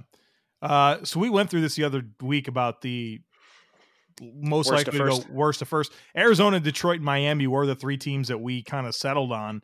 Uh, 0.62 1.04
so 1.04 1.20
we 1.20 1.30
went 1.30 1.50
through 1.50 1.62
this 1.62 1.76
the 1.76 1.84
other 1.84 2.04
week 2.22 2.48
about 2.48 2.82
the 2.82 3.22
most 4.22 4.70
Worst 4.70 4.86
likely 4.88 5.00
to 5.00 5.06
go 5.06 5.20
worst 5.34 5.60
to 5.60 5.66
first. 5.66 5.92
Arizona, 6.16 6.60
Detroit, 6.60 6.98
and 6.98 7.06
Miami 7.06 7.48
were 7.48 7.66
the 7.66 7.76
three 7.76 7.98
teams 7.98 8.28
that 8.28 8.38
we 8.40 8.62
kind 8.64 8.86
of 8.86 8.94
settled 8.96 9.32
on. 9.32 9.62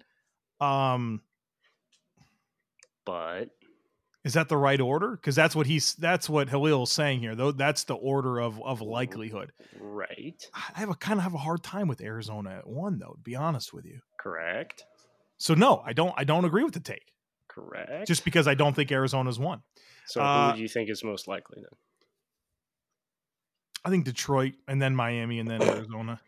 Um, 0.59 1.21
But 3.05 3.49
is 4.23 4.33
that 4.33 4.49
the 4.49 4.57
right 4.57 4.81
order? 4.81 5.11
Because 5.11 5.35
that's 5.35 5.55
what 5.55 5.67
he's 5.67 5.93
that's 5.95 6.29
what 6.29 6.49
Halil's 6.49 6.91
saying 6.91 7.19
here. 7.21 7.35
Though 7.35 7.51
that's 7.51 7.85
the 7.85 7.95
order 7.95 8.39
of 8.39 8.61
of 8.61 8.81
likelihood. 8.81 9.51
right, 9.79 10.43
I 10.53 10.79
have 10.79 10.89
a 10.89 10.95
kind 10.95 11.19
of 11.19 11.23
have 11.23 11.33
a 11.33 11.37
hard 11.39 11.63
time 11.63 11.87
with 11.87 12.01
Arizona 12.01 12.57
at 12.57 12.67
one 12.67 12.99
though, 12.99 13.13
to 13.13 13.21
be 13.23 13.35
honest 13.35 13.73
with 13.73 13.85
you. 13.85 13.99
correct, 14.19 14.83
So 15.37 15.53
no, 15.53 15.81
I 15.85 15.93
don't 15.93 16.13
I 16.17 16.23
don't 16.25 16.43
agree 16.45 16.63
with 16.63 16.73
the 16.73 16.79
take. 16.81 17.13
correct. 17.47 18.07
Just 18.07 18.25
because 18.25 18.47
I 18.47 18.55
don't 18.55 18.75
think 18.75 18.91
Arizona's 18.91 19.39
won. 19.39 19.61
so, 20.07 20.21
uh, 20.21 20.49
who 20.51 20.57
do 20.57 20.61
you 20.63 20.67
think 20.67 20.89
is 20.89 21.03
most 21.03 21.27
likely 21.27 21.61
then? 21.61 21.77
I 23.87 23.89
think 23.89 24.03
Detroit 24.03 24.55
and 24.67 24.81
then 24.81 24.93
Miami 24.97 25.39
and 25.39 25.49
then 25.49 25.61
Arizona. 25.61 26.19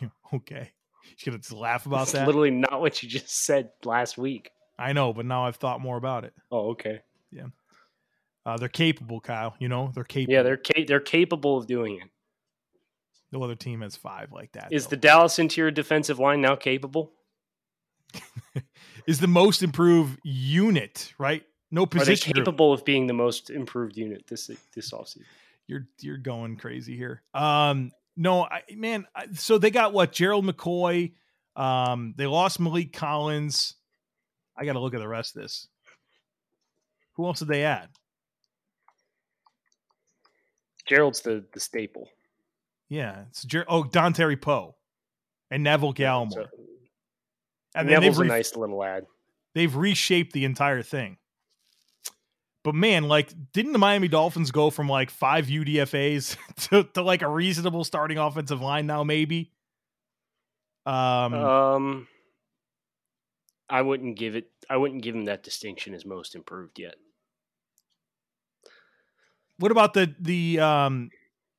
okay. 0.34 0.72
You 1.18 1.30
gonna 1.30 1.60
laugh 1.60 1.84
about 1.84 1.98
That's 1.98 2.12
that? 2.12 2.26
literally 2.26 2.50
not 2.50 2.80
what 2.80 3.02
you 3.02 3.08
just 3.08 3.28
said 3.28 3.68
last 3.84 4.16
week. 4.16 4.50
I 4.78 4.94
know, 4.94 5.12
but 5.12 5.26
now 5.26 5.44
I've 5.44 5.56
thought 5.56 5.82
more 5.82 5.98
about 5.98 6.24
it. 6.24 6.32
Oh, 6.50 6.70
okay. 6.70 7.00
Yeah. 7.30 7.48
Uh, 8.46 8.56
they're 8.56 8.70
capable, 8.70 9.20
Kyle. 9.20 9.54
You 9.58 9.68
know, 9.68 9.90
they're 9.94 10.04
capable. 10.04 10.32
Yeah, 10.32 10.42
they're 10.42 10.56
ca- 10.56 10.86
they're 10.86 11.00
capable 11.00 11.58
of 11.58 11.66
doing 11.66 11.96
it. 11.96 12.08
no 13.30 13.42
other 13.42 13.56
team 13.56 13.82
has 13.82 13.94
five 13.94 14.32
like 14.32 14.52
that. 14.52 14.68
Is 14.72 14.86
though. 14.86 14.90
the 14.90 14.96
Dallas 14.96 15.38
interior 15.38 15.70
defensive 15.70 16.18
line 16.18 16.40
now 16.40 16.56
capable? 16.56 17.12
is 19.06 19.20
the 19.20 19.28
most 19.28 19.62
improved 19.62 20.18
unit, 20.24 21.12
right? 21.18 21.44
No 21.70 21.82
Are 21.82 21.86
they 21.86 21.98
position. 21.98 22.32
group. 22.32 22.44
capable 22.44 22.72
of 22.72 22.84
being 22.84 23.06
the 23.06 23.12
most 23.12 23.50
improved 23.50 23.96
unit 23.96 24.24
this 24.28 24.50
this 24.74 24.92
offseason? 24.92 25.24
You're 25.66 25.86
you're 26.00 26.16
going 26.18 26.56
crazy 26.56 26.96
here. 26.96 27.22
Um, 27.34 27.90
no, 28.16 28.44
I, 28.44 28.62
man. 28.74 29.06
I, 29.14 29.26
so 29.34 29.58
they 29.58 29.70
got 29.70 29.92
what 29.92 30.12
Gerald 30.12 30.44
McCoy. 30.46 31.12
Um, 31.56 32.14
they 32.16 32.26
lost 32.26 32.60
Maliek 32.60 32.92
Collins. 32.92 33.74
I 34.56 34.64
got 34.64 34.74
to 34.74 34.78
look 34.80 34.94
at 34.94 35.00
the 35.00 35.08
rest 35.08 35.34
of 35.36 35.42
this. 35.42 35.66
Who 37.14 37.26
else 37.26 37.40
did 37.40 37.48
they 37.48 37.64
add? 37.64 37.88
Gerald's 40.86 41.20
the 41.22 41.44
the 41.52 41.60
staple. 41.60 42.08
Yeah, 42.88 43.24
it's 43.28 43.44
Ger- 43.44 43.66
oh 43.68 43.82
Dontari 43.82 44.40
Poe 44.40 44.76
and 45.50 45.62
Neville 45.64 45.92
Gallimore, 45.94 46.32
So, 46.32 46.46
and 47.74 47.88
Neville's 47.88 48.20
a 48.20 48.24
nice 48.24 48.54
little 48.54 48.78
lad. 48.78 49.06
they've 49.54 49.74
reshaped 49.74 50.32
the 50.32 50.44
entire 50.44 50.82
thing. 50.82 51.16
But 52.66 52.74
man, 52.74 53.06
like, 53.06 53.32
didn't 53.52 53.74
the 53.74 53.78
Miami 53.78 54.08
Dolphins 54.08 54.50
go 54.50 54.70
from 54.70 54.88
like 54.88 55.10
five 55.10 55.46
UDFA's 55.46 56.36
to, 56.68 56.82
to 56.94 57.02
like 57.02 57.22
a 57.22 57.28
reasonable 57.28 57.84
starting 57.84 58.18
offensive 58.18 58.60
line 58.60 58.88
now? 58.88 59.04
Maybe. 59.04 59.52
Um, 60.84 61.32
Um, 61.32 62.08
I 63.70 63.82
wouldn't 63.82 64.18
give 64.18 64.34
it. 64.34 64.50
I 64.68 64.78
wouldn't 64.78 65.04
give 65.04 65.14
him 65.14 65.26
that 65.26 65.44
distinction 65.44 65.94
as 65.94 66.04
most 66.04 66.34
improved 66.34 66.80
yet. 66.80 66.96
what 69.58 69.70
about 69.70 69.94
the 69.94 70.12
the 70.18 70.58
um 70.58 71.10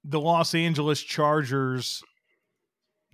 the 0.04 0.20
Los 0.20 0.54
Angeles 0.54 1.02
Chargers? 1.02 2.04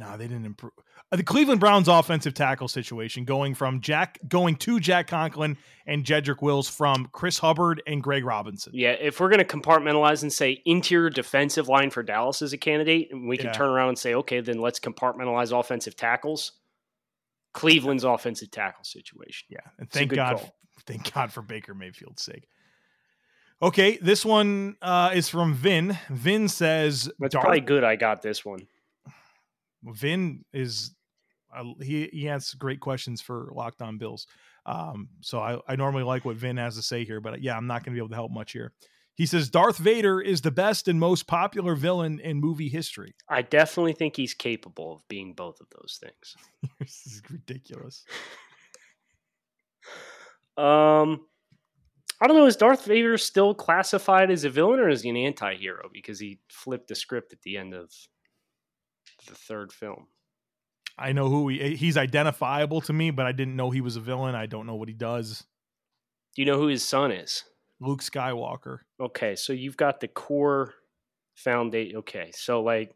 No, 0.03 0.17
they 0.17 0.27
didn't 0.27 0.45
improve. 0.45 0.72
Uh, 1.12 1.15
the 1.15 1.24
Cleveland 1.24 1.60
Browns 1.60 1.88
offensive 1.88 2.33
tackle 2.33 2.67
situation 2.67 3.24
going 3.24 3.53
from 3.55 3.81
Jack 3.81 4.19
going 4.27 4.55
to 4.57 4.79
Jack 4.79 5.07
Conklin 5.07 5.57
and 5.86 6.03
Jedrick 6.03 6.41
Wills 6.41 6.67
from 6.67 7.07
Chris 7.12 7.39
Hubbard 7.39 7.81
and 7.88 8.01
Greg 8.01 8.25
Robinson. 8.25 8.74
Yeah, 8.75 8.91
if 8.91 9.19
we're 9.19 9.29
going 9.29 9.45
to 9.45 9.45
compartmentalize 9.45 10.24
and 10.24 10.33
say 10.33 10.62
interior 10.65 11.10
defensive 11.10 11.67
line 11.67 11.89
for 11.89 12.03
Dallas 12.03 12.41
as 12.41 12.53
a 12.53 12.57
candidate, 12.57 13.10
and 13.12 13.27
we 13.27 13.38
can 13.38 13.48
Yeah. 13.48 13.53
turn 13.53 13.69
around 13.69 13.89
and 13.89 14.00
say, 14.00 14.13
okay, 14.15 14.41
then 14.41 14.60
let's 14.60 14.79
compartmentalize 14.79 15.57
offensive 15.57 15.95
tackles. 15.95 16.53
Cleveland's 17.53 18.03
offensive 18.03 18.50
tackle 18.50 18.83
situation. 18.83 19.48
Yeah, 19.50 19.60
and 19.77 19.89
thank 19.89 20.13
God, 20.13 20.41
thank 20.88 21.13
God 21.13 21.31
for 21.31 21.41
Baker 21.41 21.75
Mayfield's 21.75 22.24
sake. 22.24 22.48
Okay, 23.62 23.98
this 24.01 24.25
one 24.25 24.75
uh, 24.81 25.12
is 25.13 25.29
from 25.29 25.53
Vin. 25.53 25.98
Vin 26.10 26.50
says, 26.50 27.10
That's 27.19 27.36
probably 27.36 27.62
good. 27.62 27.83
I 27.83 27.95
got 27.95 28.22
this 28.22 28.43
one. 28.43 28.67
Vin 29.83 30.45
is 30.53 30.95
uh, 31.55 31.63
he 31.81 32.09
he 32.11 32.25
has 32.25 32.53
great 32.53 32.79
questions 32.79 33.21
for 33.21 33.49
Locked 33.53 33.81
On 33.81 33.97
Bills. 33.97 34.27
Um, 34.65 35.09
so 35.21 35.39
I, 35.39 35.59
I 35.67 35.75
normally 35.75 36.03
like 36.03 36.25
what 36.25 36.37
Vin 36.37 36.57
has 36.57 36.75
to 36.75 36.81
say 36.81 37.03
here, 37.03 37.19
but 37.19 37.41
yeah, 37.41 37.57
I'm 37.57 37.67
not 37.67 37.83
going 37.83 37.93
to 37.93 37.99
be 37.99 37.99
able 37.99 38.09
to 38.09 38.15
help 38.15 38.31
much 38.31 38.53
here. 38.53 38.71
He 39.15 39.25
says 39.25 39.49
Darth 39.49 39.77
Vader 39.77 40.19
is 40.19 40.41
the 40.41 40.51
best 40.51 40.87
and 40.87 40.99
most 40.99 41.27
popular 41.27 41.75
villain 41.75 42.19
in 42.19 42.39
movie 42.39 42.69
history. 42.69 43.13
I 43.29 43.43
definitely 43.43 43.93
think 43.93 44.15
he's 44.15 44.33
capable 44.33 44.95
of 44.95 45.07
being 45.07 45.33
both 45.33 45.59
of 45.61 45.67
those 45.69 45.99
things. 46.01 46.35
this 46.79 47.03
is 47.05 47.21
ridiculous. 47.29 48.05
Um, 50.57 51.25
I 52.19 52.27
don't 52.27 52.37
know. 52.37 52.47
Is 52.47 52.55
Darth 52.55 52.85
Vader 52.85 53.17
still 53.17 53.53
classified 53.53 54.31
as 54.31 54.45
a 54.45 54.49
villain 54.49 54.79
or 54.79 54.89
is 54.89 55.03
he 55.03 55.09
an 55.09 55.17
anti-hero 55.17 55.89
because 55.91 56.19
he 56.19 56.39
flipped 56.49 56.87
the 56.87 56.95
script 56.95 57.33
at 57.33 57.41
the 57.43 57.57
end 57.57 57.73
of 57.73 57.91
the 59.27 59.36
third 59.36 59.72
film? 59.72 60.07
I 60.98 61.12
know 61.12 61.29
who 61.29 61.50
he 61.50 61.75
he's 61.75 61.98
identifiable 61.98 62.81
to 62.81 62.93
me, 62.93 63.12
but 63.12 63.25
I 63.25 63.31
didn't 63.31 63.55
know 63.55 63.72
he 63.72 63.81
was 63.81 63.95
a 63.95 64.01
villain. 64.01 64.36
I 64.36 64.45
don't 64.45 64.67
know 64.67 64.75
what 64.75 64.88
he 64.88 64.93
does. 64.93 65.43
Do 66.36 66.41
you 66.41 66.45
know 66.45 66.57
who 66.57 66.67
his 66.67 66.83
son 66.83 67.12
is? 67.12 67.43
Luke 67.79 68.01
Skywalker. 68.01 68.79
Okay, 69.00 69.36
so 69.36 69.53
you've 69.53 69.77
got 69.77 70.00
the 70.00 70.07
core 70.07 70.74
foundation. 71.36 71.98
Okay, 71.98 72.31
so 72.33 72.62
like 72.62 72.95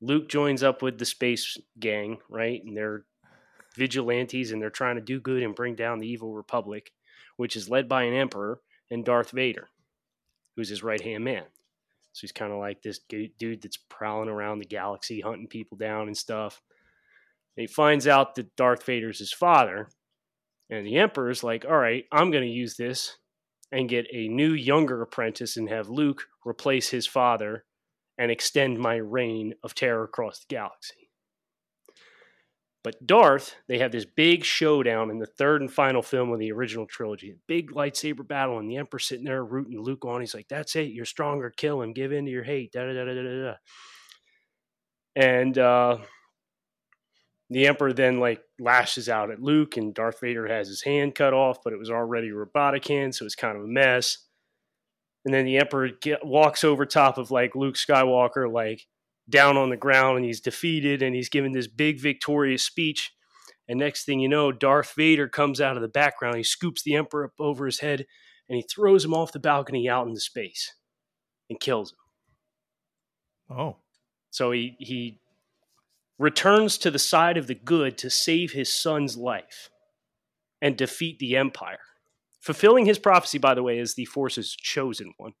Luke 0.00 0.28
joins 0.28 0.62
up 0.62 0.82
with 0.82 0.98
the 0.98 1.04
space 1.04 1.58
gang, 1.78 2.18
right? 2.28 2.62
And 2.64 2.76
they're 2.76 3.04
vigilantes 3.76 4.52
and 4.52 4.60
they're 4.60 4.70
trying 4.70 4.96
to 4.96 5.02
do 5.02 5.20
good 5.20 5.42
and 5.42 5.54
bring 5.54 5.74
down 5.74 5.98
the 5.98 6.08
evil 6.08 6.34
republic, 6.34 6.92
which 7.36 7.56
is 7.56 7.70
led 7.70 7.88
by 7.88 8.02
an 8.04 8.14
emperor 8.14 8.60
and 8.90 9.04
Darth 9.04 9.30
Vader, 9.30 9.68
who's 10.56 10.68
his 10.68 10.82
right 10.82 11.00
hand 11.00 11.24
man. 11.24 11.44
So 12.18 12.22
he's 12.22 12.32
kind 12.32 12.52
of 12.52 12.58
like 12.58 12.82
this 12.82 12.98
dude 13.08 13.62
that's 13.62 13.78
prowling 13.88 14.28
around 14.28 14.58
the 14.58 14.64
galaxy, 14.64 15.20
hunting 15.20 15.46
people 15.46 15.78
down 15.78 16.08
and 16.08 16.16
stuff. 16.16 16.60
And 17.56 17.62
he 17.62 17.72
finds 17.72 18.08
out 18.08 18.34
that 18.34 18.56
Darth 18.56 18.84
Vader's 18.84 19.20
his 19.20 19.32
father, 19.32 19.88
and 20.68 20.84
the 20.84 20.96
emperor's 20.96 21.44
like, 21.44 21.64
"All 21.64 21.78
right, 21.78 22.04
I'm 22.10 22.32
going 22.32 22.42
to 22.42 22.50
use 22.50 22.76
this 22.76 23.18
and 23.70 23.88
get 23.88 24.06
a 24.12 24.26
new 24.26 24.52
younger 24.52 25.00
apprentice 25.00 25.56
and 25.56 25.68
have 25.68 25.88
Luke 25.88 26.24
replace 26.44 26.88
his 26.90 27.06
father 27.06 27.64
and 28.18 28.32
extend 28.32 28.78
my 28.80 28.96
reign 28.96 29.54
of 29.62 29.74
terror 29.74 30.02
across 30.02 30.40
the 30.40 30.54
galaxy. 30.54 31.07
But 32.88 33.06
Darth, 33.06 33.54
they 33.66 33.80
have 33.80 33.92
this 33.92 34.06
big 34.06 34.46
showdown 34.46 35.10
in 35.10 35.18
the 35.18 35.26
third 35.26 35.60
and 35.60 35.70
final 35.70 36.00
film 36.00 36.32
of 36.32 36.38
the 36.38 36.50
original 36.52 36.86
trilogy. 36.86 37.32
A 37.32 37.34
big 37.46 37.70
lightsaber 37.72 38.26
battle, 38.26 38.58
and 38.58 38.70
the 38.70 38.78
Emperor 38.78 38.98
sitting 38.98 39.26
there 39.26 39.44
rooting 39.44 39.78
Luke 39.78 40.06
on. 40.06 40.22
He's 40.22 40.34
like, 40.34 40.48
That's 40.48 40.74
it, 40.74 40.92
you're 40.92 41.04
stronger, 41.04 41.52
kill 41.54 41.82
him, 41.82 41.92
give 41.92 42.12
in 42.12 42.24
to 42.24 42.30
your 42.30 42.44
hate. 42.44 42.72
Da 42.72 42.86
da 42.86 42.94
da 42.94 43.04
da 43.04 43.12
da 43.12 43.42
da. 43.42 43.54
And 45.16 45.58
uh 45.58 45.98
the 47.50 47.66
Emperor 47.66 47.92
then 47.92 48.20
like 48.20 48.40
lashes 48.58 49.10
out 49.10 49.30
at 49.30 49.42
Luke, 49.42 49.76
and 49.76 49.92
Darth 49.92 50.20
Vader 50.20 50.48
has 50.48 50.68
his 50.68 50.80
hand 50.80 51.14
cut 51.14 51.34
off, 51.34 51.58
but 51.62 51.74
it 51.74 51.78
was 51.78 51.90
already 51.90 52.30
a 52.30 52.34
robotic 52.34 52.88
hand, 52.88 53.14
so 53.14 53.26
it's 53.26 53.34
kind 53.34 53.58
of 53.58 53.64
a 53.64 53.68
mess. 53.68 54.16
And 55.26 55.34
then 55.34 55.44
the 55.44 55.58
Emperor 55.58 55.90
get, 56.00 56.24
walks 56.24 56.64
over 56.64 56.86
top 56.86 57.18
of 57.18 57.30
like 57.30 57.54
Luke 57.54 57.74
Skywalker, 57.74 58.50
like 58.50 58.86
down 59.28 59.56
on 59.56 59.70
the 59.70 59.76
ground, 59.76 60.16
and 60.16 60.26
he's 60.26 60.40
defeated, 60.40 61.02
and 61.02 61.14
he's 61.14 61.28
giving 61.28 61.52
this 61.52 61.66
big 61.66 62.00
victorious 62.00 62.62
speech. 62.62 63.12
And 63.68 63.78
next 63.78 64.04
thing 64.04 64.20
you 64.20 64.28
know, 64.28 64.50
Darth 64.50 64.94
Vader 64.96 65.28
comes 65.28 65.60
out 65.60 65.76
of 65.76 65.82
the 65.82 65.88
background. 65.88 66.36
He 66.36 66.42
scoops 66.42 66.82
the 66.82 66.94
Emperor 66.94 67.26
up 67.26 67.32
over 67.38 67.66
his 67.66 67.80
head, 67.80 68.06
and 68.48 68.56
he 68.56 68.62
throws 68.62 69.04
him 69.04 69.14
off 69.14 69.32
the 69.32 69.38
balcony 69.38 69.88
out 69.88 70.06
into 70.06 70.20
space, 70.20 70.74
and 71.50 71.60
kills 71.60 71.92
him. 71.92 73.56
Oh, 73.56 73.76
so 74.30 74.50
he 74.50 74.76
he 74.78 75.20
returns 76.18 76.78
to 76.78 76.90
the 76.90 76.98
side 76.98 77.36
of 77.36 77.46
the 77.46 77.54
good 77.54 77.96
to 77.98 78.10
save 78.10 78.52
his 78.52 78.72
son's 78.72 79.16
life 79.16 79.70
and 80.60 80.76
defeat 80.76 81.18
the 81.18 81.36
empire. 81.36 81.78
Fulfilling 82.40 82.86
his 82.86 82.98
prophecy, 82.98 83.38
by 83.38 83.54
the 83.54 83.62
way, 83.62 83.78
is 83.78 83.94
the 83.94 84.04
Force's 84.04 84.54
chosen 84.54 85.12
one. 85.16 85.32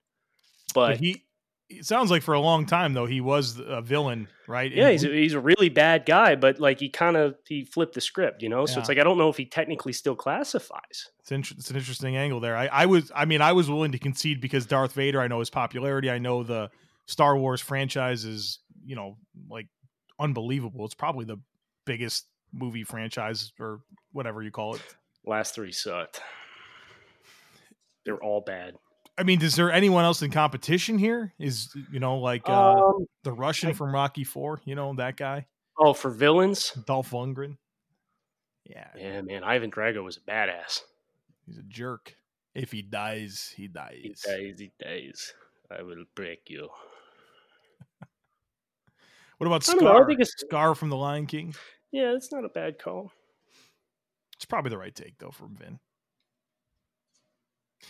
But, 0.74 0.88
but 0.88 0.96
he 0.98 1.24
it 1.70 1.84
sounds 1.84 2.10
like 2.10 2.22
for 2.22 2.34
a 2.34 2.40
long 2.40 2.66
time 2.66 2.94
though 2.94 3.06
he 3.06 3.20
was 3.20 3.60
a 3.64 3.82
villain, 3.82 4.28
right? 4.46 4.72
Yeah, 4.72 4.90
he's 4.90 5.04
a, 5.04 5.08
he's 5.08 5.34
a 5.34 5.40
really 5.40 5.68
bad 5.68 6.06
guy, 6.06 6.34
but 6.34 6.58
like 6.58 6.80
he 6.80 6.88
kind 6.88 7.16
of 7.16 7.36
he 7.46 7.64
flipped 7.64 7.94
the 7.94 8.00
script, 8.00 8.42
you 8.42 8.48
know. 8.48 8.64
So 8.66 8.74
yeah. 8.74 8.80
it's 8.80 8.88
like 8.88 8.98
I 8.98 9.04
don't 9.04 9.18
know 9.18 9.28
if 9.28 9.36
he 9.36 9.44
technically 9.44 9.92
still 9.92 10.16
classifies. 10.16 11.10
It's, 11.30 11.50
it's 11.50 11.70
an 11.70 11.76
interesting 11.76 12.16
angle 12.16 12.40
there. 12.40 12.56
I, 12.56 12.66
I 12.66 12.86
was, 12.86 13.12
I 13.14 13.26
mean, 13.26 13.42
I 13.42 13.52
was 13.52 13.68
willing 13.68 13.92
to 13.92 13.98
concede 13.98 14.40
because 14.40 14.64
Darth 14.66 14.92
Vader. 14.92 15.20
I 15.20 15.28
know 15.28 15.40
his 15.40 15.50
popularity. 15.50 16.10
I 16.10 16.18
know 16.18 16.42
the 16.42 16.70
Star 17.06 17.36
Wars 17.36 17.60
franchise 17.60 18.24
is, 18.24 18.60
you 18.84 18.96
know, 18.96 19.18
like 19.50 19.66
unbelievable. 20.18 20.86
It's 20.86 20.94
probably 20.94 21.26
the 21.26 21.38
biggest 21.84 22.26
movie 22.52 22.84
franchise 22.84 23.52
or 23.60 23.80
whatever 24.12 24.42
you 24.42 24.50
call 24.50 24.74
it. 24.74 24.82
Last 25.26 25.54
three 25.54 25.72
sucked. 25.72 26.22
They're 28.04 28.22
all 28.22 28.40
bad. 28.40 28.74
I 29.18 29.24
mean, 29.24 29.42
is 29.42 29.56
there 29.56 29.72
anyone 29.72 30.04
else 30.04 30.22
in 30.22 30.30
competition 30.30 30.96
here? 30.98 31.34
Is 31.38 31.74
you 31.90 31.98
know 31.98 32.18
like 32.18 32.48
uh, 32.48 32.74
um, 32.74 33.06
the 33.24 33.32
Russian 33.32 33.70
I, 33.70 33.72
from 33.72 33.92
Rocky 33.92 34.24
Four? 34.24 34.60
You 34.64 34.74
know 34.76 34.94
that 34.94 35.16
guy. 35.16 35.46
Oh, 35.76 35.92
for 35.92 36.10
villains, 36.10 36.72
Dolph 36.86 37.10
Lundgren. 37.10 37.56
Yeah, 38.64 38.86
yeah, 38.96 39.20
man. 39.22 39.44
Ivan 39.44 39.70
Drago 39.70 40.04
was 40.04 40.16
a 40.16 40.20
badass. 40.20 40.82
He's 41.46 41.58
a 41.58 41.62
jerk. 41.62 42.14
If 42.54 42.70
he 42.72 42.82
dies, 42.82 43.52
he 43.56 43.66
dies. 43.66 44.00
He 44.02 44.08
dies. 44.08 44.58
He 44.58 44.72
dies. 44.80 45.32
I 45.70 45.82
will 45.82 46.04
break 46.14 46.42
you. 46.48 46.68
What 49.38 49.46
about 49.46 49.62
Scar? 49.62 49.80
Know, 49.80 50.02
I 50.02 50.06
think 50.06 50.20
it's 50.20 50.34
Scar 50.36 50.74
from 50.74 50.90
The 50.90 50.96
Lion 50.96 51.26
King. 51.26 51.54
Yeah, 51.92 52.14
it's 52.14 52.32
not 52.32 52.44
a 52.44 52.48
bad 52.48 52.78
call. 52.78 53.12
It's 54.36 54.44
probably 54.44 54.70
the 54.70 54.78
right 54.78 54.94
take 54.94 55.18
though 55.18 55.30
from 55.30 55.56
Vin. 55.56 55.78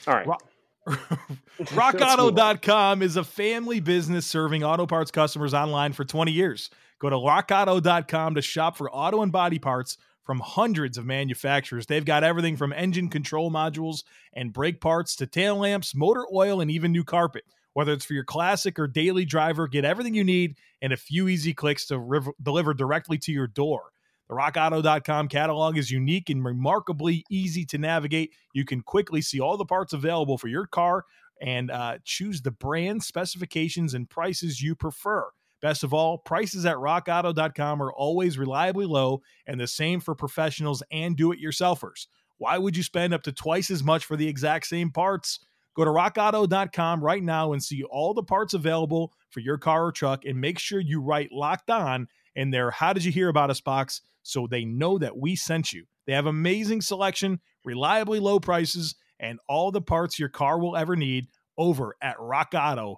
All 0.06 0.14
right. 0.14 0.26
Rock, 0.26 0.42
RockAuto.com 1.61 3.02
is 3.02 3.16
a 3.16 3.25
family 3.25 3.80
business 3.80 4.26
serving 4.26 4.64
auto 4.64 4.87
parts 4.87 5.11
customers 5.11 5.54
online 5.54 5.92
for 5.92 6.04
20 6.04 6.33
years. 6.33 6.71
Go 6.99 7.11
to 7.11 7.16
RockAuto.com 7.16 8.35
to 8.35 8.42
shop 8.42 8.76
for 8.76 8.90
auto 8.90 9.23
and 9.23 9.33
body 9.33 9.59
parts 9.59 9.99
from 10.25 10.40
hundreds 10.40 10.99
of 10.99 11.07
manufacturers. 11.07 11.87
They've 11.87 12.04
got 12.04 12.25
everything 12.25 12.57
from 12.57 12.73
engine 12.73 13.09
control 13.09 13.50
modules 13.50 14.02
and 14.35 14.52
brake 14.52 14.80
parts 14.80 15.16
to 15.16 15.26
tail 15.26 15.57
lamps, 15.57 15.95
motor 15.95 16.26
oil, 16.33 16.61
and 16.61 16.71
even 16.71 16.92
new 16.92 17.04
carpet. 17.04 17.45
Whether 17.73 17.92
it's 17.92 18.04
for 18.04 18.14
your 18.14 18.25
classic 18.25 18.78
or 18.78 18.88
daily 18.88 19.25
driver, 19.25 19.68
get 19.68 19.85
everything 19.85 20.14
you 20.14 20.25
need 20.25 20.57
in 20.83 20.92
a 20.92 20.97
few 20.97 21.28
easy 21.28 21.54
clicks 21.54 21.87
to 21.87 22.33
deliver 22.42 22.75
directly 22.75 23.18
to 23.18 23.33
your 23.33 23.47
door. 23.47 23.92
The 24.28 24.35
rockauto.com 24.35 25.28
catalog 25.28 25.78
is 25.78 25.90
unique 25.90 26.28
and 26.28 26.44
remarkably 26.44 27.25
easy 27.30 27.64
to 27.66 27.78
navigate. 27.78 28.35
You 28.52 28.64
can 28.64 28.82
quickly 28.82 29.23
see 29.23 29.40
all 29.40 29.57
the 29.57 29.64
parts 29.64 29.94
available 29.94 30.37
for 30.37 30.48
your 30.48 30.66
car 30.66 31.05
and 31.40 31.70
uh, 31.70 31.98
choose 32.05 32.42
the 32.42 32.50
brand, 32.50 33.03
specifications, 33.03 33.94
and 33.94 34.09
prices 34.09 34.61
you 34.61 34.74
prefer. 34.74 35.29
Best 35.62 35.83
of 35.83 35.94
all, 35.94 36.18
prices 36.18 36.66
at 36.66 36.76
rockauto.com 36.76 37.83
are 37.83 37.92
always 37.92 38.38
reliably 38.38 38.87
low 38.87 39.22
and 39.46 39.59
the 39.59 39.66
same 39.66 39.98
for 39.98 40.14
professionals 40.14 40.83
and 40.92 41.16
do 41.16 41.33
it 41.33 41.40
yourselfers. 41.42 42.07
Why 42.37 42.59
would 42.59 42.76
you 42.76 42.83
spend 42.83 43.14
up 43.14 43.22
to 43.24 43.33
twice 43.33 43.70
as 43.70 43.83
much 43.83 44.05
for 44.05 44.16
the 44.16 44.29
exact 44.29 44.66
same 44.66 44.90
parts? 44.90 45.40
Go 45.74 45.85
to 45.85 45.90
rockauto.com 45.90 47.03
right 47.03 47.22
now 47.22 47.53
and 47.53 47.62
see 47.62 47.83
all 47.85 48.14
the 48.14 48.22
parts 48.22 48.55
available 48.55 49.12
for 49.31 49.40
your 49.40 49.59
car 49.59 49.87
or 49.87 49.92
truck 49.92 50.24
and 50.24 50.40
make 50.40 50.59
sure 50.59 50.81
you 50.81 51.00
write 51.00 51.33
locked 51.33 51.70
on 51.70 52.09
in 52.37 52.50
their 52.50 52.70
How 52.70 52.92
Did 52.92 53.05
You 53.05 53.12
Hear 53.12 53.29
About 53.29 53.50
Us 53.50 53.61
box 53.61 54.03
so 54.29 54.47
they 54.47 54.67
know 54.67 54.99
that 54.99 55.17
we 55.17 55.35
sent 55.35 55.73
you. 55.73 55.87
They 56.07 56.12
have 56.12 56.27
amazing 56.27 56.83
selection, 56.83 57.41
reliably 57.64 58.21
low 58.21 58.38
prices, 58.38 58.95
and 59.19 59.38
all 59.49 59.71
the 59.71 59.81
parts 59.81 60.19
your 60.19 60.29
car 60.29 60.59
will 60.59 60.77
ever 60.77 60.97
need 60.97 61.29
over 61.57 61.97
at 62.03 62.19
rockauto.com. 62.19 62.97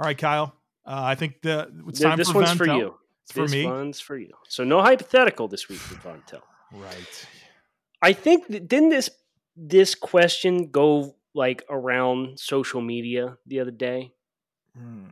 All 0.00 0.06
right, 0.06 0.18
Kyle. 0.18 0.56
Uh, 0.84 1.02
I 1.04 1.14
think 1.14 1.40
the 1.42 1.70
it's 1.86 2.00
time 2.00 2.18
this 2.18 2.30
for 2.30 2.42
one's 2.42 2.52
for 2.52 2.66
you. 2.66 2.96
It's 3.24 3.32
for 3.32 3.42
this 3.42 3.52
me. 3.52 3.64
one's 3.64 4.00
for 4.00 4.16
you. 4.16 4.32
So 4.48 4.64
no 4.64 4.82
hypothetical 4.82 5.46
this 5.46 5.68
week 5.68 5.80
with 5.88 6.00
Vontel. 6.00 6.40
Right. 6.72 7.26
I 8.02 8.12
think 8.12 8.48
that, 8.48 8.66
didn't 8.66 8.88
this 8.88 9.08
this 9.56 9.94
question 9.94 10.70
go 10.70 11.14
like 11.32 11.62
around 11.70 12.40
social 12.40 12.80
media 12.80 13.38
the 13.46 13.60
other 13.60 13.70
day? 13.70 14.12
Hmm, 14.76 15.06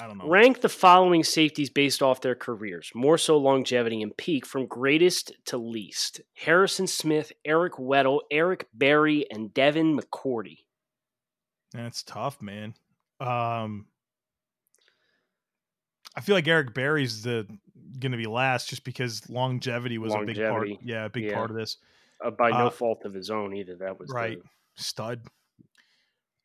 I 0.00 0.06
don't 0.06 0.18
know. 0.18 0.28
Rank 0.28 0.60
the 0.60 0.68
following 0.68 1.22
safeties 1.22 1.70
based 1.70 2.02
off 2.02 2.20
their 2.20 2.34
careers, 2.34 2.90
more 2.94 3.18
so 3.18 3.36
longevity 3.36 4.02
and 4.02 4.16
peak, 4.16 4.44
from 4.46 4.66
greatest 4.66 5.32
to 5.46 5.58
least. 5.58 6.20
Harrison 6.34 6.86
Smith, 6.86 7.32
Eric 7.44 7.74
Weddle, 7.74 8.20
Eric 8.30 8.66
Berry, 8.74 9.26
and 9.30 9.54
Devin 9.54 9.98
McCourty. 9.98 10.58
That's 11.72 12.02
tough, 12.02 12.40
man. 12.42 12.74
Um, 13.20 13.86
I 16.16 16.20
feel 16.20 16.34
like 16.34 16.48
Eric 16.48 16.74
Berry's 16.74 17.22
the 17.22 17.46
going 17.98 18.12
to 18.12 18.18
be 18.18 18.26
last 18.26 18.68
just 18.68 18.84
because 18.84 19.28
longevity 19.28 19.98
was 19.98 20.12
longevity. 20.12 20.40
a 20.40 20.44
big 20.44 20.50
part. 20.50 20.68
Yeah, 20.82 21.04
a 21.04 21.10
big 21.10 21.24
yeah. 21.24 21.34
part 21.34 21.50
of 21.50 21.56
this 21.56 21.76
uh, 22.24 22.30
by 22.30 22.50
no 22.50 22.66
uh, 22.66 22.70
fault 22.70 23.04
of 23.04 23.14
his 23.14 23.30
own 23.30 23.54
either. 23.54 23.76
That 23.76 23.98
was 23.98 24.10
right. 24.10 24.38
The... 24.38 24.82
Stud. 24.82 25.20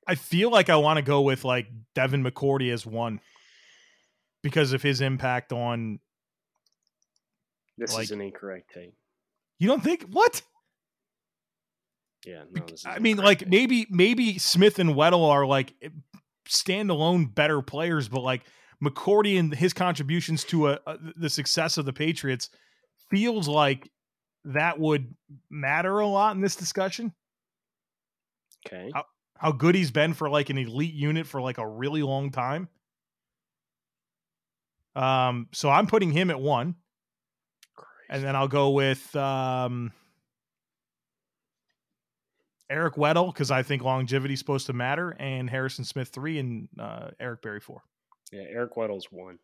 I 0.10 0.16
feel 0.16 0.50
like 0.50 0.72
I 0.72 0.76
want 0.78 0.98
to 0.98 1.04
go 1.04 1.22
with 1.22 1.46
like 1.46 1.68
Devin 1.94 2.24
McCourty 2.24 2.74
as 2.74 2.84
one 2.84 3.22
because 4.42 4.74
of 4.74 4.82
his 4.82 5.02
impact 5.02 5.54
on. 5.54 6.00
This 7.78 7.94
like, 7.94 8.06
is 8.06 8.12
an 8.12 8.20
incorrect 8.20 8.72
take. 8.74 8.94
You 9.60 9.68
don't 9.68 9.84
think 9.84 10.08
what? 10.10 10.42
Yeah, 12.26 12.42
no, 12.52 12.66
I 12.88 12.98
mean, 12.98 13.18
like 13.18 13.40
take. 13.40 13.50
maybe 13.50 13.86
maybe 13.92 14.40
Smith 14.40 14.80
and 14.80 14.96
Weddle 14.96 15.30
are 15.30 15.46
like 15.46 15.76
eh, 15.84 15.90
standalone 16.50 17.34
better 17.34 17.62
players, 17.62 18.10
but 18.10 18.22
like 18.22 18.42
McCourty 18.84 19.38
and 19.38 19.54
his 19.54 19.74
contributions 19.74 20.44
to 20.46 20.70
a, 20.70 20.80
a, 20.88 20.98
the 21.18 21.30
success 21.30 21.78
of 21.78 21.86
the 21.86 21.94
Patriots 21.94 22.50
feels 23.12 23.48
like 23.48 23.92
that 24.44 24.80
would 24.80 25.14
matter 25.52 26.00
a 26.00 26.08
lot 26.08 26.36
in 26.36 26.42
this 26.42 26.56
discussion. 26.56 27.14
Okay. 28.66 28.90
How, 28.94 29.04
how 29.40 29.54
good 29.54 29.74
he's 29.74 29.90
been 29.90 30.14
for 30.14 30.30
like 30.30 30.50
an 30.50 30.58
elite 30.58 30.94
unit 30.94 31.26
for 31.26 31.42
like 31.42 31.58
a 31.58 31.66
really 31.66 32.04
long 32.04 32.30
time. 32.30 32.68
Um, 34.96 35.48
so 35.54 35.70
I'm 35.70 35.88
putting 35.88 36.12
him 36.12 36.30
at 36.30 36.40
one. 36.40 36.76
Crazy. 37.76 37.88
And 38.10 38.24
then 38.24 38.36
I'll 38.36 38.50
go 38.50 38.72
with 38.72 39.16
um, 39.16 39.94
Eric 42.70 42.96
Weddle 42.96 43.34
because 43.34 43.50
I 43.50 43.64
think 43.64 43.82
longevity 43.82 44.34
is 44.34 44.40
supposed 44.40 44.66
to 44.68 44.74
matter, 44.74 45.16
and 45.18 45.50
Harrison 45.50 45.86
Smith 45.86 46.10
three, 46.10 46.38
and 46.38 46.68
uh, 46.78 47.12
Eric 47.18 47.42
Berry 47.42 47.62
four. 47.62 47.82
Yeah, 48.34 48.44
Eric 48.50 48.76
Weddle's 48.76 49.08
one. 49.10 49.40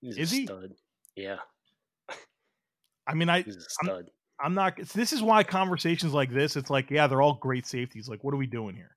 He's 0.00 0.18
is 0.18 0.30
he? 0.32 0.46
Stud. 0.46 0.74
Yeah. 1.14 1.36
I 3.06 3.14
mean, 3.14 3.30
I 3.30 3.44
I'm, 3.84 4.06
I'm, 4.40 4.54
not. 4.54 4.76
This 4.94 5.12
is 5.12 5.22
why 5.22 5.42
conversations 5.42 6.12
like 6.12 6.30
this. 6.30 6.56
It's 6.56 6.70
like, 6.70 6.90
yeah, 6.90 7.06
they're 7.06 7.22
all 7.22 7.34
great 7.34 7.66
safeties. 7.66 8.08
Like, 8.08 8.22
what 8.22 8.34
are 8.34 8.38
we 8.38 8.46
doing 8.46 8.76
here? 8.76 8.96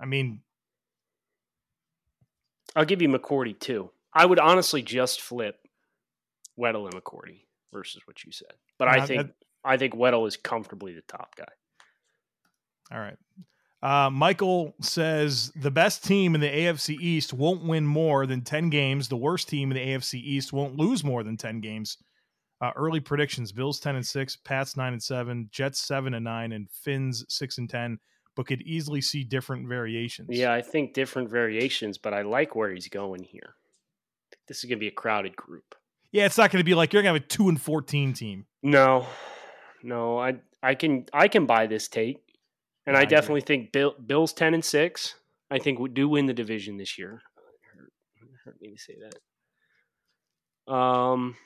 I 0.00 0.06
mean, 0.06 0.40
I'll 2.74 2.84
give 2.84 3.02
you 3.02 3.08
McCourty 3.08 3.58
too. 3.58 3.90
I 4.14 4.26
would 4.26 4.38
honestly 4.38 4.82
just 4.82 5.20
flip 5.20 5.56
Weddle 6.58 6.90
and 6.90 6.94
McCourty 6.94 7.44
versus 7.72 8.02
what 8.06 8.24
you 8.24 8.32
said, 8.32 8.52
but 8.78 8.88
I 8.88 9.06
think 9.06 9.26
that, 9.26 9.34
I 9.64 9.76
think 9.76 9.94
Weddle 9.94 10.26
is 10.26 10.36
comfortably 10.36 10.94
the 10.94 11.02
top 11.02 11.36
guy. 11.36 11.44
All 12.92 12.98
right. 12.98 13.16
Uh, 13.82 14.10
Michael 14.10 14.74
says 14.82 15.52
the 15.56 15.70
best 15.70 16.04
team 16.04 16.34
in 16.34 16.40
the 16.40 16.48
AFC 16.48 16.98
East 17.00 17.32
won't 17.32 17.64
win 17.64 17.86
more 17.86 18.26
than 18.26 18.42
10 18.42 18.68
games. 18.68 19.08
The 19.08 19.16
worst 19.16 19.48
team 19.48 19.70
in 19.70 19.76
the 19.76 19.86
AFC 19.86 20.14
East 20.14 20.52
won't 20.52 20.76
lose 20.76 21.02
more 21.02 21.22
than 21.22 21.36
10 21.36 21.60
games. 21.60 21.96
Uh, 22.60 22.70
early 22.76 23.00
predictions 23.00 23.52
Bills 23.52 23.80
10 23.80 23.96
and 23.96 24.06
6, 24.06 24.36
Pats 24.36 24.76
9 24.76 24.92
and 24.92 25.02
7, 25.02 25.48
Jets 25.50 25.80
7 25.80 26.12
and 26.14 26.24
9, 26.24 26.52
and 26.52 26.68
Finns 26.70 27.24
6 27.28 27.58
and 27.58 27.70
10, 27.70 27.98
but 28.36 28.46
could 28.46 28.60
easily 28.62 29.00
see 29.00 29.24
different 29.24 29.66
variations. 29.66 30.28
Yeah, 30.30 30.52
I 30.52 30.60
think 30.60 30.92
different 30.92 31.30
variations, 31.30 31.96
but 31.96 32.12
I 32.12 32.22
like 32.22 32.54
where 32.54 32.70
he's 32.70 32.88
going 32.88 33.22
here. 33.22 33.54
this 34.46 34.58
is 34.58 34.64
going 34.64 34.78
to 34.78 34.80
be 34.80 34.88
a 34.88 34.92
crowded 34.92 35.34
group. 35.36 35.74
Yeah, 36.12 36.26
it's 36.26 36.36
not 36.38 36.50
going 36.50 36.60
to 36.60 36.64
be 36.64 36.74
like 36.74 36.92
you're 36.92 37.02
going 37.02 37.14
to 37.14 37.20
have 37.20 37.24
a 37.24 37.32
two 37.32 37.48
and 37.48 37.60
fourteen 37.60 38.12
team. 38.12 38.46
No, 38.62 39.06
no, 39.82 40.18
I 40.18 40.36
I 40.62 40.74
can 40.74 41.06
I 41.12 41.28
can 41.28 41.46
buy 41.46 41.66
this 41.68 41.86
take, 41.86 42.18
and 42.84 42.96
I 42.96 43.02
I 43.02 43.04
definitely 43.04 43.42
think 43.42 43.70
Bill, 43.70 43.94
Bills 44.04 44.32
ten 44.32 44.52
and 44.52 44.64
six. 44.64 45.14
I 45.52 45.60
think 45.60 45.78
we 45.78 45.88
do 45.88 46.08
win 46.08 46.26
the 46.26 46.34
division 46.34 46.76
this 46.78 46.98
year. 46.98 47.22
It 47.36 47.78
hurt, 47.78 47.92
it 48.22 48.28
hurt 48.44 48.60
me 48.60 48.72
to 48.72 48.78
say 48.78 48.96
that. 50.66 50.72
Um, 50.72 51.36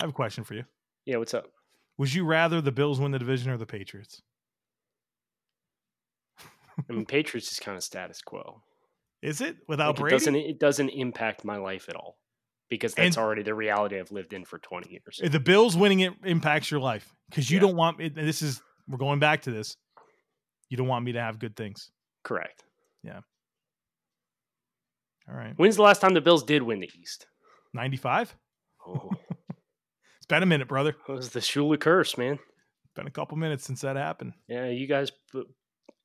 I 0.00 0.04
have 0.04 0.10
a 0.10 0.14
question 0.14 0.44
for 0.44 0.54
you. 0.54 0.64
yeah, 1.04 1.16
what's 1.18 1.34
up? 1.34 1.46
Would 1.98 2.12
you 2.14 2.24
rather 2.24 2.60
the 2.60 2.72
Bills 2.72 2.98
win 2.98 3.12
the 3.12 3.18
division 3.18 3.50
or 3.50 3.58
the 3.58 3.66
Patriots? 3.66 4.22
I 6.88 6.92
mean, 6.92 7.04
Patriots 7.06 7.52
is 7.52 7.58
kind 7.60 7.76
of 7.76 7.84
status 7.84 8.22
quo. 8.22 8.62
Is 9.22 9.40
it 9.42 9.56
without 9.68 9.88
Like, 9.88 9.96
it 9.96 10.00
Brady? 10.00 10.16
doesn't 10.16 10.34
it 10.36 10.58
doesn't 10.58 10.88
impact 10.90 11.44
my 11.44 11.56
life 11.58 11.88
at 11.90 11.96
all 11.96 12.16
because 12.70 12.94
that's 12.94 13.16
And- 13.16 13.22
already 13.24 13.42
the 13.42 13.54
reality 13.54 13.98
I've 13.98 14.10
lived 14.12 14.32
in 14.32 14.44
for 14.46 14.58
twenty 14.58 14.90
years. 14.92 15.20
If 15.22 15.32
the 15.32 15.40
Bills 15.40 15.76
winning 15.76 16.00
it 16.00 16.14
impacts 16.24 16.70
your 16.70 16.80
life 16.80 17.14
because 17.28 17.50
you 17.50 17.56
Yeah. 17.56 17.60
don't 17.66 17.76
want 17.76 18.00
it. 18.00 18.14
This 18.14 18.40
is 18.40 18.62
we're 18.88 18.96
going 18.98 19.18
back 19.20 19.42
to 19.42 19.50
this. 19.50 19.76
You 20.70 20.76
don't 20.78 20.88
want 20.88 21.04
me 21.04 21.12
to 21.12 21.20
have 21.20 21.38
good 21.38 21.54
things. 21.56 21.90
Correct. 22.24 22.64
Yeah. 23.02 23.20
All 25.28 25.34
right, 25.36 25.52
When's 25.56 25.76
the 25.76 25.82
last 25.82 26.00
time 26.00 26.14
the 26.14 26.20
Bills 26.20 26.42
did 26.42 26.62
win 26.62 26.80
the 26.80 26.90
East? 26.98 27.26
ninety-five. 27.74 28.34
Oh, 28.86 29.10
It's 29.29 29.29
been 30.30 30.42
a 30.42 30.46
minute, 30.46 30.68
brother. 30.68 30.96
it 31.08 31.12
was 31.12 31.30
the 31.30 31.40
Shula 31.40 31.78
curse, 31.78 32.16
man. 32.16 32.38
Been 32.96 33.06
a 33.06 33.10
couple 33.10 33.36
minutes 33.36 33.64
since 33.64 33.82
that 33.82 33.96
happened. 33.96 34.32
Yeah, 34.48 34.68
you 34.68 34.86
guys 34.86 35.12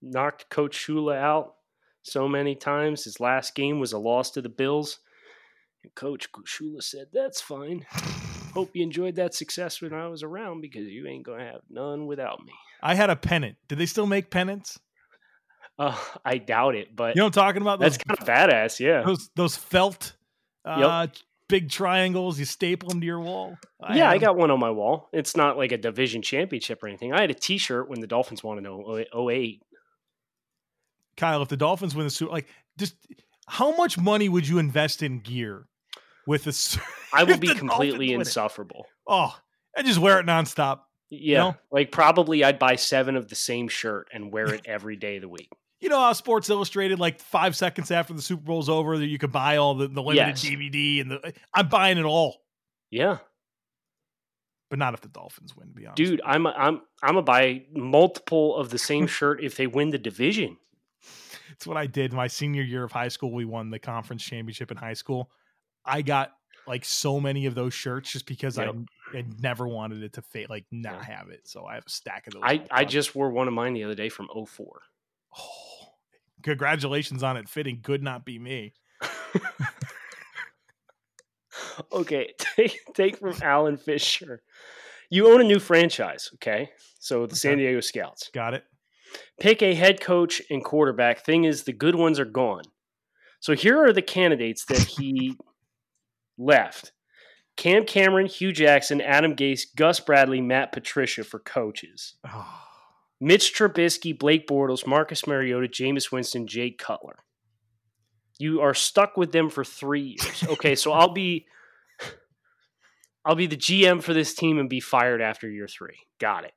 knocked 0.01 0.49
Coach 0.49 0.77
Shula 0.77 1.15
out 1.17 1.55
so 2.03 2.27
many 2.27 2.55
times. 2.55 3.03
His 3.05 3.19
last 3.19 3.55
game 3.55 3.79
was 3.79 3.93
a 3.93 3.97
loss 3.97 4.31
to 4.31 4.41
the 4.41 4.49
Bills. 4.49 4.99
And 5.83 5.93
Coach 5.95 6.27
Shula 6.45 6.83
said, 6.83 7.07
That's 7.13 7.41
fine. 7.41 7.85
Hope 8.53 8.71
you 8.73 8.83
enjoyed 8.83 9.15
that 9.15 9.33
success 9.33 9.81
when 9.81 9.93
I 9.93 10.07
was 10.07 10.23
around 10.23 10.61
because 10.61 10.88
you 10.88 11.07
ain't 11.07 11.25
going 11.25 11.39
to 11.39 11.45
have 11.45 11.61
none 11.69 12.05
without 12.05 12.43
me. 12.45 12.53
I 12.81 12.95
had 12.95 13.09
a 13.09 13.15
pennant. 13.15 13.57
Did 13.67 13.79
they 13.79 13.85
still 13.85 14.05
make 14.07 14.29
pennants? 14.29 14.79
Uh, 15.77 15.97
I 16.23 16.38
doubt 16.38 16.75
it, 16.75 16.95
but 16.95 17.15
You 17.15 17.19
know 17.19 17.25
what 17.25 17.38
I'm 17.38 17.43
talking 17.43 17.61
about? 17.61 17.79
Those, 17.79 17.97
that's 17.97 18.03
kind 18.03 18.19
of 18.19 18.25
badass. 18.25 18.79
Yeah. 18.79 19.03
those 19.03 19.29
those 19.35 19.57
felt 19.57 20.15
uh, 20.63 21.07
big 21.47 21.69
triangles. 21.69 22.39
You 22.39 22.45
staple 22.45 22.89
them 22.89 22.99
to 23.01 23.05
your 23.05 23.19
wall. 23.19 23.58
yeah, 23.93 24.10
I 24.10 24.17
got 24.17 24.36
one 24.36 24.51
on 24.51 24.60
my 24.60 24.71
wall. 24.71 25.10
It's 25.13 25.36
not 25.36 25.58
like 25.58 25.71
a 25.71 25.77
division 25.77 26.21
championship 26.21 26.84
or 26.84 26.88
anything. 26.88 27.13
I 27.13 27.21
had 27.21 27.31
a 27.31 27.36
t 27.36 27.58
shirt 27.58 27.89
when 27.89 28.01
the 28.01 28.08
Dolphins 28.08 28.43
won 28.43 28.58
in 28.58 28.65
eh, 28.65 29.03
08. 29.17 29.62
Kyle. 31.17 31.41
If 31.41 31.49
the 31.49 31.58
Dolphins 31.58 31.95
win 31.95 32.05
the 32.05 32.10
Super, 32.10 32.31
like 32.31 32.47
just 32.77 32.95
how 33.47 33.75
much 33.75 33.97
money 33.97 34.29
would 34.29 34.47
you 34.47 34.58
invest 34.58 35.03
in 35.03 35.19
gear 35.19 35.67
with 36.27 36.43
this? 36.43 36.77
I 37.13 37.23
will 37.23 37.38
be 37.38 37.53
completely 37.53 38.13
insufferable. 38.13 38.86
Oh, 39.08 39.38
I 39.77 39.84
just 39.84 39.99
wear 39.99 40.19
it 40.19 40.25
nonstop. 40.25 40.81
Yeah. 41.10 41.39
know? 41.39 41.55
Like 41.71 41.91
probably 41.91 42.43
I'd 42.43 42.60
buy 42.60 42.75
seven 42.75 43.15
of 43.15 43.29
the 43.29 43.36
same 43.36 43.67
shirt 43.67 44.10
and 44.13 44.31
wear 44.31 44.53
it 44.53 44.62
every 44.65 44.95
day 44.95 45.17
of 45.17 45.21
the 45.21 45.29
week. 45.29 45.51
You 45.85 45.89
know 45.91 45.99
how 45.99 46.13
Sports 46.13 46.49
Illustrated, 46.49 46.97
like 46.97 47.19
five 47.19 47.55
seconds 47.55 47.91
after 47.91 48.11
the 48.11 48.21
Super 48.23 48.41
Bowl's 48.41 48.69
over, 48.69 48.97
that 48.97 49.05
you 49.05 49.19
could 49.19 49.31
buy 49.31 49.57
all 49.57 49.75
the, 49.75 49.87
the 49.87 50.01
limited 50.01 50.29
Yes. 50.29 50.43
DVD 50.43 50.99
and 51.01 51.11
the. 51.11 51.33
I'm 51.53 51.69
buying 51.69 51.99
it 51.99 52.05
all, 52.05 52.37
Yeah. 52.89 53.19
but 54.71 54.79
not 54.79 54.95
if 54.95 55.01
the 55.01 55.09
Dolphins 55.09 55.55
win. 55.55 55.67
To 55.67 55.73
be 55.75 55.85
honest, 55.85 55.97
Dude, 55.97 56.21
I'm 56.25 56.47
I'm 56.47 56.81
I'm 57.03 57.09
gonna 57.13 57.21
buy 57.21 57.65
multiple 57.71 58.55
of 58.57 58.71
the 58.71 58.79
same 58.79 59.05
shirt 59.17 59.43
if 59.43 59.57
they 59.57 59.67
win 59.67 59.91
the 59.91 59.99
division. 59.99 60.57
it's 61.51 61.67
what 61.67 61.77
I 61.77 61.85
did 61.85 62.13
my 62.13 62.25
senior 62.25 62.63
year 62.63 62.83
of 62.83 62.91
high 62.91 63.09
school. 63.09 63.31
We 63.31 63.45
won 63.45 63.69
the 63.69 63.77
conference 63.77 64.23
championship 64.23 64.71
in 64.71 64.77
high 64.77 64.95
school. 64.95 65.29
I 65.85 66.01
got 66.01 66.31
like 66.65 66.83
so 66.83 67.19
many 67.19 67.45
of 67.45 67.53
those 67.53 67.75
shirts 67.75 68.11
just 68.11 68.25
because 68.25 68.57
Yep. 68.57 68.75
I, 69.13 69.17
I 69.19 69.25
never 69.39 69.67
wanted 69.67 70.01
it 70.01 70.13
to 70.13 70.23
fade, 70.23 70.49
like 70.49 70.65
not 70.71 70.95
Yeah. 71.07 71.17
have 71.17 71.29
it. 71.29 71.41
So 71.47 71.67
I 71.67 71.75
have 71.75 71.85
a 71.85 71.89
stack 71.91 72.25
of 72.25 72.33
those. 72.33 72.41
I, 72.43 72.63
I 72.71 72.85
just 72.85 73.13
wore 73.13 73.29
one 73.29 73.47
of 73.47 73.53
mine 73.53 73.73
the 73.75 73.83
other 73.83 73.93
day 73.93 74.09
from 74.09 74.27
04. 74.47 74.81
Oh, 75.37 75.49
congratulations 76.45 77.23
on 77.23 77.36
it 77.36 77.49
fitting. 77.49 77.81
Could 77.81 78.03
not 78.03 78.23
be 78.23 78.39
me. 78.39 78.73
okay, 81.91 82.34
take 82.38 82.79
take 82.93 83.17
from 83.17 83.34
Alan 83.41 83.75
Fisher. 83.77 84.41
You 85.10 85.31
own 85.31 85.41
a 85.41 85.43
new 85.43 85.60
franchise, 85.60 86.29
okay? 86.36 86.69
So 86.99 87.25
the 87.25 87.36
San 87.36 87.58
Diego 87.58 87.81
Scouts. 87.81 88.29
Got 88.34 88.53
it. 88.53 88.63
Pick 89.39 89.62
a 89.62 89.75
head 89.75 89.99
coach 90.01 90.41
and 90.49 90.63
quarterback. 90.63 91.25
Thing 91.25 91.43
is, 91.43 91.63
the 91.63 91.73
good 91.73 91.95
ones 91.95 92.19
are 92.19 92.25
gone. 92.25 92.63
So 93.39 93.53
here 93.53 93.84
are 93.84 93.93
the 93.93 94.01
candidates 94.01 94.65
that 94.65 94.81
he 94.81 95.38
left: 96.38 96.91
Cam 97.58 97.86
Cameron, 97.86 98.27
Hue 98.27 98.51
Jackson, 98.51 99.01
Adam 99.01 99.36
Gase, 99.36 99.63
Gus 99.75 99.99
Bradley, 99.99 100.41
Matt 100.41 100.71
Patricia 100.71 101.23
for 101.23 101.39
coaches. 101.39 102.15
Oh, 102.27 102.74
Mitch 103.21 103.54
Trubisky, 103.56 104.17
Blake 104.17 104.47
Bortles, 104.47 104.86
Marcus 104.86 105.25
Mariota, 105.25 105.67
Jameis 105.67 106.12
Winston, 106.12 106.47
Jake 106.47 106.78
Cutler. 106.78 107.17
You 108.38 108.62
are 108.62 108.73
stuck 108.73 109.15
with 109.15 109.32
them 109.32 109.49
for 109.49 109.63
three 109.63 110.17
years. 110.19 110.43
Okay, 110.49 110.75
so 110.75 110.91
I'll 110.91 111.13
be 111.13 111.45
I'll 113.23 113.36
be 113.36 113.47
the 113.47 113.58
GM 113.58 114.04
for 114.04 114.13
this 114.13 114.34
team 114.36 114.60
and 114.60 114.69
be 114.69 114.80
fired 114.80 115.21
after 115.21 115.49
year 115.49 115.67
three. 115.67 115.97
Got 116.19 116.43
it. 116.43 116.51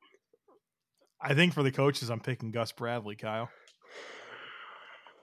I 1.20 1.34
think 1.34 1.54
for 1.54 1.62
the 1.62 1.72
coaches, 1.72 2.10
I'm 2.10 2.20
picking 2.20 2.50
Gus 2.50 2.72
Bradley, 2.72 3.16
Kyle. 3.16 3.48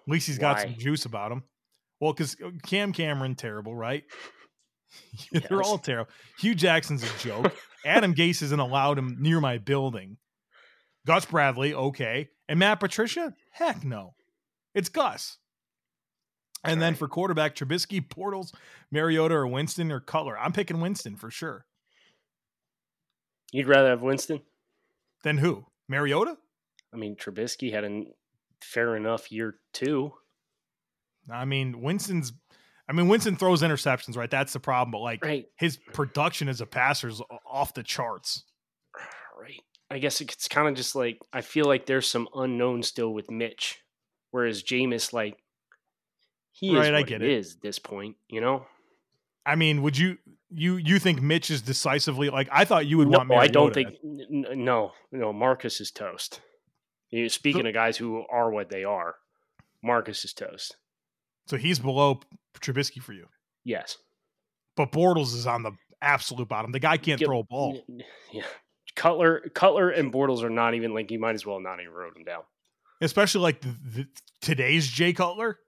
At 0.07 0.11
least 0.11 0.27
he's 0.27 0.37
got 0.37 0.61
some 0.61 0.75
juice 0.75 1.05
about 1.05 1.31
him. 1.31 1.43
Well, 1.99 2.13
because 2.13 2.35
uh, 2.43 2.49
Cam 2.65 2.93
Cameron, 2.93 3.35
terrible, 3.35 3.75
right? 3.75 4.03
They're 5.31 5.41
Yes. 5.49 5.67
all 5.67 5.77
terrible. 5.77 6.11
Hue 6.39 6.55
Jackson's 6.55 7.03
a 7.03 7.17
joke. 7.19 7.53
Adam 7.85 8.13
Gase 8.15 8.41
isn't 8.41 8.59
allowed 8.59 8.97
him 8.97 9.17
near 9.19 9.39
my 9.39 9.57
building. 9.57 10.17
Gus 11.05 11.25
Bradley, 11.25 11.73
okay. 11.73 12.29
And 12.47 12.59
Matt 12.59 12.79
Patricia? 12.79 13.33
Heck 13.51 13.83
no. 13.83 14.15
It's 14.73 14.89
Gus. 14.89 15.37
And 16.63 16.81
then 16.81 16.95
for 16.95 17.07
quarterback, 17.07 17.55
Trubisky, 17.55 18.05
Bortles, 18.05 18.51
Mariota, 18.91 19.35
or 19.35 19.47
Winston 19.47 19.91
or 19.91 19.99
Cutler. 19.99 20.37
I'm 20.37 20.51
picking 20.51 20.81
Winston 20.81 21.15
for 21.15 21.29
sure. 21.29 21.65
You'd 23.51 23.67
rather 23.67 23.89
have 23.89 24.01
Winston? 24.01 24.41
Then 25.23 25.37
who? 25.37 25.65
Mariota? 25.87 26.37
I 26.93 26.97
mean, 26.97 27.15
Trubisky 27.15 27.71
had 27.71 27.83
a 27.83 28.03
fair 28.61 28.95
enough 28.95 29.31
year 29.31 29.55
too. 29.73 30.13
I 31.31 31.45
mean, 31.45 31.81
Winston's. 31.81 32.33
I 32.87 32.93
mean, 32.93 33.07
Winston 33.07 33.35
throws 33.35 33.61
interceptions, 33.61 34.15
right? 34.15 34.29
That's 34.29 34.53
the 34.53 34.59
problem. 34.59 34.91
But 34.91 34.99
like 34.99 35.23
Right. 35.23 35.45
his 35.57 35.77
production 35.93 36.47
as 36.49 36.61
a 36.61 36.65
passer 36.67 37.07
is 37.07 37.21
off 37.45 37.73
the 37.73 37.83
charts. 37.83 38.43
Right. 39.39 39.61
I 39.89 39.99
guess 39.99 40.19
it's 40.21 40.47
kind 40.47 40.67
of 40.67 40.75
just 40.75 40.95
like 40.95 41.19
I 41.31 41.41
feel 41.41 41.65
like 41.65 41.85
there's 41.85 42.07
some 42.07 42.27
unknown 42.35 42.83
still 42.83 43.13
with 43.13 43.29
Mitch, 43.29 43.79
whereas 44.31 44.63
Jameis, 44.63 45.13
like 45.13 45.37
he 46.51 46.69
is 46.71 46.75
Right, 46.75 46.93
I 46.93 46.99
what 47.01 47.07
get 47.07 47.21
he 47.21 47.27
it. 47.27 47.37
is 47.37 47.55
at 47.55 47.61
this 47.61 47.79
point. 47.79 48.15
You 48.27 48.41
know, 48.41 48.65
I 49.45 49.55
mean, 49.55 49.81
would 49.83 49.97
you 49.97 50.17
you 50.49 50.77
you 50.77 50.99
think 50.99 51.21
Mitch 51.21 51.51
is 51.51 51.61
decisively 51.61 52.29
like? 52.29 52.47
I 52.51 52.65
thought 52.65 52.87
you 52.87 52.97
would 52.97 53.09
no, 53.09 53.19
want. 53.19 53.29
Mariota. 53.29 53.43
I 53.43 53.47
don't 53.47 53.73
think. 53.73 53.89
n- 54.03 54.45
No, 54.65 54.91
no. 55.11 55.31
Marcus 55.33 55.79
is 55.81 55.91
toast. 55.91 56.41
You 57.11 57.29
speaking 57.29 57.67
of 57.67 57.73
guys 57.73 57.95
who 57.97 58.25
are 58.31 58.49
what 58.51 58.69
they 58.69 58.83
are, 58.83 59.15
Marcus 59.83 60.25
is 60.25 60.33
toast. 60.33 60.75
so. 61.47 61.57
He's 61.57 61.77
below 61.79 62.19
Trubisky 62.59 63.01
for 63.01 63.13
you, 63.13 63.27
Yes. 63.63 63.97
but 64.75 64.91
Bortles 64.91 65.33
is 65.35 65.45
on 65.45 65.61
the 65.63 65.71
absolute 66.01 66.47
bottom. 66.49 66.71
The 66.71 66.79
guy 66.79 66.97
can't 66.97 67.21
throw 67.21 67.39
a 67.39 67.43
ball. 67.43 67.83
Yeah. 68.33 68.43
Cutler, 68.95 69.41
Cutler, 69.53 69.89
and 69.89 70.11
Bortles 70.13 70.43
are 70.43 70.49
not 70.49 70.73
even 70.73 70.93
like 70.93 71.11
you 71.11 71.19
might 71.19 71.35
as 71.35 71.45
well 71.45 71.59
not 71.59 71.79
even 71.81 71.91
wrote 71.93 72.13
them 72.13 72.23
down. 72.23 72.43
especially 73.01 73.41
like 73.41 73.61
the, 73.61 73.75
the, 73.93 74.07
today's 74.41 74.87
Jay 74.87 75.13
Cutler. 75.13 75.59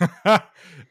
uh, 0.24 0.38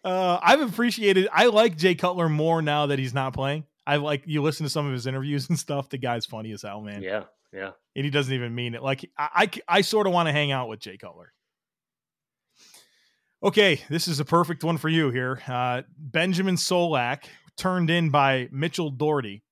I've 0.03 0.61
appreciated. 0.61 1.27
I 1.31 1.47
like 1.47 1.77
Jay 1.77 1.95
Cutler 1.95 2.29
more 2.29 2.61
now 2.61 2.87
that 2.87 2.99
he's 2.99 3.13
not 3.13 3.33
playing. 3.33 3.65
I 3.85 3.97
like 3.97 4.23
you 4.25 4.41
listen 4.41 4.65
to 4.65 4.69
some 4.69 4.85
of 4.85 4.93
his 4.93 5.07
interviews 5.07 5.49
and 5.49 5.57
stuff. 5.59 5.89
The 5.89 5.97
guy's 5.97 6.25
funny 6.25 6.51
as 6.51 6.61
hell, 6.61 6.81
man, 6.81 7.01
Yeah, 7.03 7.23
yeah. 7.51 7.71
and 7.95 8.05
he 8.05 8.09
doesn't 8.11 8.33
even 8.33 8.55
mean 8.55 8.75
it. 8.75 8.83
Like 8.83 9.09
I, 9.17 9.49
I, 9.67 9.77
I 9.77 9.81
sort 9.81 10.07
of 10.07 10.13
want 10.13 10.27
to 10.27 10.33
hang 10.33 10.51
out 10.51 10.69
with 10.69 10.79
Jay 10.79 10.97
Cutler. 10.97 11.33
Okay, 13.41 13.81
this 13.89 14.07
is 14.07 14.21
a 14.21 14.25
perfect 14.25 14.63
one 14.63 14.77
for 14.77 14.87
you 14.87 15.09
here. 15.09 15.41
Uh, 15.47 15.81
Benjamin 15.97 16.55
Solak, 16.55 17.25
turned 17.57 17.89
in 17.89 18.09
by 18.09 18.47
Mitchell 18.51 18.89
Doherty. 18.89 19.43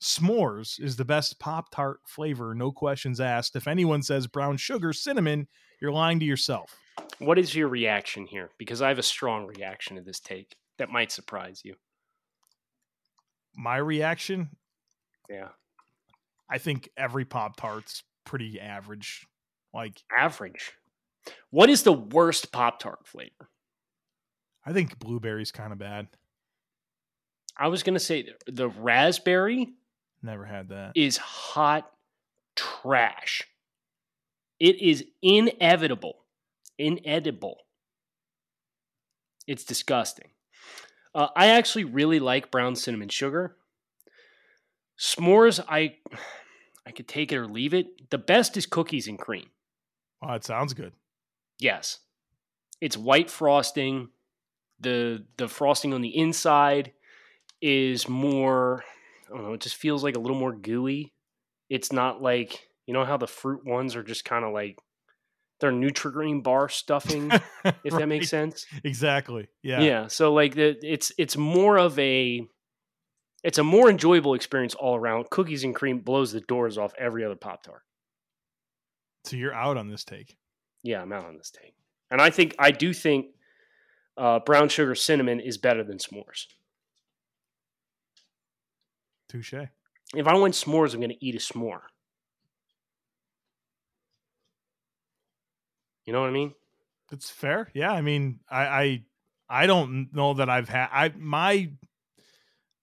S'mores 0.00 0.78
is 0.80 0.96
the 0.96 1.04
best 1.04 1.38
Pop 1.38 1.70
Tart 1.70 2.00
flavor, 2.04 2.54
no 2.54 2.70
questions 2.70 3.20
asked. 3.20 3.56
If 3.56 3.66
anyone 3.66 4.02
says 4.02 4.26
brown 4.26 4.56
sugar, 4.58 4.92
cinnamon, 4.92 5.48
you're 5.80 5.92
lying 5.92 6.20
to 6.20 6.26
yourself. 6.26 6.76
What 7.18 7.38
is 7.38 7.54
your 7.54 7.68
reaction 7.68 8.26
here? 8.26 8.50
Because 8.58 8.82
I 8.82 8.88
have 8.88 8.98
a 8.98 9.02
strong 9.02 9.46
reaction 9.46 9.96
to 9.96 10.02
this 10.02 10.20
take 10.20 10.56
that 10.78 10.90
might 10.90 11.12
surprise 11.12 11.62
you. 11.64 11.74
My 13.54 13.78
reaction, 13.78 14.50
Yeah, 15.30 15.48
I 16.50 16.58
think 16.58 16.90
every 16.96 17.24
Pop 17.24 17.56
Tart's 17.56 18.02
pretty 18.24 18.60
average. 18.60 19.26
Like, 19.72 20.02
average. 20.16 20.72
What 21.50 21.70
is 21.70 21.82
the 21.82 21.92
worst 21.92 22.52
Pop 22.52 22.78
Tart 22.78 23.06
flavor? 23.06 23.48
I 24.64 24.72
think 24.72 24.98
blueberry's 24.98 25.52
kind 25.52 25.72
of 25.72 25.78
bad. 25.78 26.08
I 27.56 27.68
was 27.68 27.82
gonna 27.82 27.98
say 27.98 28.28
the 28.46 28.68
raspberry 28.68 29.72
Never 30.26 30.44
had 30.44 30.70
that. 30.70 30.92
is 30.96 31.18
hot 31.18 31.88
trash. 32.56 33.44
It 34.58 34.82
is 34.82 35.04
inevitable, 35.22 36.24
inedible. 36.78 37.58
It's 39.46 39.62
disgusting. 39.62 40.30
Uh, 41.14 41.28
I 41.36 41.48
actually 41.48 41.84
really 41.84 42.18
like 42.18 42.50
brown 42.50 42.74
cinnamon 42.74 43.08
sugar. 43.08 43.56
S'mores, 44.98 45.64
I 45.68 45.96
I 46.84 46.90
could 46.90 47.06
take 47.06 47.30
it 47.30 47.36
or 47.38 47.46
leave 47.46 47.72
it. 47.72 48.10
The 48.10 48.18
best 48.18 48.56
is 48.56 48.66
cookies 48.66 49.06
and 49.06 49.18
cream. 49.18 49.50
Oh, 50.22 50.32
it 50.32 50.44
sounds 50.44 50.74
good. 50.74 50.92
Yes. 51.60 51.98
It's 52.80 52.96
white 52.96 53.30
frosting. 53.30 54.08
The 54.80 55.24
the 55.36 55.46
frosting 55.46 55.94
on 55.94 56.00
the 56.00 56.16
inside 56.16 56.92
is 57.62 58.08
more 58.08 58.84
I 59.28 59.34
don't 59.34 59.44
know, 59.44 59.52
it 59.54 59.60
just 59.60 59.76
feels 59.76 60.04
like 60.04 60.16
a 60.16 60.20
little 60.20 60.38
more 60.38 60.54
gooey. 60.54 61.12
It's 61.68 61.92
not 61.92 62.22
like 62.22 62.68
you 62.86 62.94
know 62.94 63.04
how 63.04 63.16
the 63.16 63.26
fruit 63.26 63.66
ones 63.66 63.96
are 63.96 64.02
just 64.02 64.24
kind 64.24 64.44
of 64.44 64.52
like 64.52 64.78
they're 65.60 65.72
Nutri-Grain 65.72 66.42
bar 66.42 66.68
stuffing, 66.68 67.30
if 67.84 67.94
that 67.94 68.08
makes 68.08 68.28
sense. 68.28 68.66
Exactly. 68.84 69.48
Yeah. 69.62 69.80
Yeah. 69.80 70.06
So 70.08 70.32
like 70.32 70.54
the 70.54 70.76
it's 70.82 71.12
it's 71.18 71.36
more 71.36 71.78
of 71.78 71.98
a 71.98 72.46
it's 73.42 73.58
a 73.58 73.64
more 73.64 73.88
enjoyable 73.88 74.34
experience 74.34 74.74
all 74.74 74.96
around. 74.96 75.30
Cookies 75.30 75.64
and 75.64 75.74
cream 75.74 76.00
blows 76.00 76.32
the 76.32 76.40
doors 76.40 76.78
off 76.78 76.92
every 76.98 77.24
other 77.24 77.36
Pop 77.36 77.62
Tart. 77.62 77.82
So 79.24 79.36
you're 79.36 79.54
out 79.54 79.76
on 79.76 79.88
this 79.88 80.04
take. 80.04 80.36
Yeah, 80.82 81.02
I'm 81.02 81.12
out 81.12 81.24
on 81.24 81.36
this 81.36 81.50
take. 81.50 81.74
And 82.10 82.20
I 82.20 82.30
think 82.30 82.54
I 82.58 82.70
do 82.70 82.92
think 82.92 83.26
uh, 84.16 84.40
brown 84.40 84.68
sugar 84.68 84.94
cinnamon 84.94 85.40
is 85.40 85.58
better 85.58 85.82
than 85.82 85.98
s'mores. 85.98 86.46
Touche. 89.36 89.68
If 90.14 90.26
I 90.26 90.34
want 90.34 90.54
s'mores, 90.54 90.94
I'm 90.94 91.00
going 91.00 91.10
to 91.10 91.24
eat 91.24 91.34
a 91.34 91.38
s'more. 91.38 91.80
You 96.04 96.12
know 96.12 96.20
what 96.20 96.28
I 96.28 96.32
mean? 96.32 96.54
It's 97.12 97.30
fair. 97.30 97.68
Yeah. 97.74 97.90
I 97.92 98.00
mean, 98.00 98.40
I 98.48 98.66
I, 98.66 99.04
I 99.48 99.66
don't 99.66 100.08
know 100.12 100.34
that 100.34 100.48
I've 100.48 100.68
had 100.68 100.88
I 100.92 101.12
my 101.16 101.70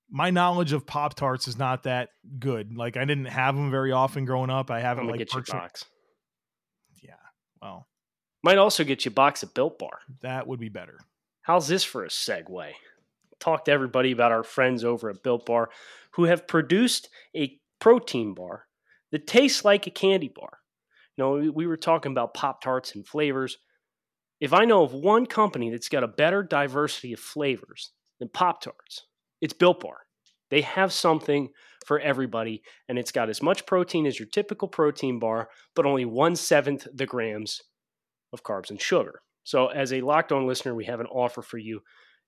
my 0.09 0.29
knowledge 0.29 0.73
of 0.73 0.85
Pop 0.85 1.15
Tarts 1.15 1.47
is 1.47 1.57
not 1.57 1.83
that 1.83 2.09
good. 2.39 2.75
Like 2.75 2.97
I 2.97 3.05
didn't 3.05 3.25
have 3.25 3.55
them 3.55 3.71
very 3.71 3.91
often 3.91 4.25
growing 4.25 4.49
up. 4.49 4.69
I 4.71 4.79
haven't 4.81 5.07
like 5.07 5.17
get 5.19 5.29
purchased- 5.29 5.53
box. 5.53 5.85
Yeah. 7.01 7.13
Well, 7.61 7.87
Might 8.43 8.57
also 8.57 8.83
get 8.83 9.05
you 9.05 9.09
a 9.09 9.13
box 9.13 9.43
of 9.43 9.53
Built 9.53 9.79
Bar. 9.79 9.99
that 10.21 10.47
would 10.47 10.59
be 10.59 10.69
better. 10.69 10.99
How's 11.41 11.67
this 11.67 11.83
for 11.83 12.05
a 12.05 12.09
segue? 12.09 12.71
Talk 13.43 13.65
to 13.65 13.71
everybody 13.71 14.13
about 14.13 14.31
our 14.31 14.41
friends 14.41 14.85
over 14.85 15.09
at 15.09 15.21
Built 15.21 15.45
Bar 15.45 15.69
who 16.11 16.23
have 16.23 16.47
produced 16.47 17.09
a 17.35 17.59
protein 17.81 18.33
bar 18.33 18.67
that 19.11 19.27
tastes 19.27 19.65
like 19.65 19.85
a 19.85 19.91
candy 19.91 20.31
bar. 20.33 20.59
You 21.17 21.23
know, 21.23 21.31
we- 21.33 21.49
we 21.49 21.67
were 21.67 21.75
talking 21.75 22.13
about 22.13 22.33
Pop 22.33 22.61
Tarts 22.61 22.95
and 22.95 23.05
flavors. 23.05 23.57
If 24.39 24.53
I 24.53 24.63
know 24.63 24.83
of 24.83 24.93
one 24.93 25.25
company 25.25 25.69
that's 25.69 25.89
got 25.89 26.05
a 26.05 26.07
better 26.07 26.41
diversity 26.41 27.11
of 27.11 27.19
flavors 27.19 27.91
than 28.17 28.29
Pop 28.29 28.61
Tarts, 28.61 29.07
it's 29.41 29.53
Built 29.53 29.81
Bar. 29.81 30.07
They 30.49 30.61
have 30.61 30.93
something 30.93 31.51
for 31.85 31.99
everybody, 31.99 32.63
and 32.87 32.97
it's 32.97 33.11
got 33.11 33.27
as 33.27 33.41
much 33.41 33.65
protein 33.65 34.05
as 34.05 34.19
your 34.19 34.29
typical 34.29 34.69
protein 34.69 35.19
bar, 35.19 35.49
but 35.75 35.85
only 35.85 36.05
one 36.05 36.37
seventh 36.37 36.87
the 36.93 37.05
grams 37.05 37.61
of 38.31 38.41
carbs 38.41 38.69
and 38.69 38.79
sugar. 38.79 39.21
So, 39.43 39.67
as 39.67 39.91
a 39.91 39.99
locked 39.99 40.31
on 40.31 40.47
listener, 40.47 40.73
we 40.73 40.85
have 40.85 41.01
an 41.01 41.07
offer 41.07 41.41
for 41.41 41.57
you. 41.57 41.83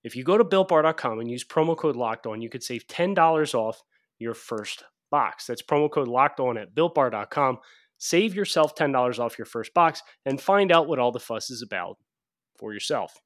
If 0.06 0.14
you 0.14 0.22
go 0.22 0.38
to 0.38 0.44
builtbar.com 0.44 1.18
and 1.18 1.28
use 1.28 1.42
promo 1.42 1.76
code 1.76 1.96
locked 1.96 2.28
on, 2.28 2.40
you 2.40 2.48
could 2.48 2.62
save 2.62 2.86
$10 2.86 3.54
off 3.56 3.82
your 4.20 4.34
first 4.34 4.84
box. 5.10 5.46
That's 5.46 5.62
promo 5.62 5.90
code 5.90 6.06
locked 6.06 6.38
on 6.38 6.56
at 6.56 6.76
builtbar.com. 6.76 7.58
Save 7.98 8.32
yourself 8.36 8.76
$10 8.76 9.18
off 9.18 9.36
your 9.36 9.46
first 9.46 9.74
box 9.74 10.04
and 10.24 10.40
find 10.40 10.70
out 10.70 10.86
what 10.86 11.00
all 11.00 11.10
the 11.10 11.18
fuss 11.18 11.50
is 11.50 11.60
about 11.60 11.98
for 12.56 12.72
yourself. 12.72 13.20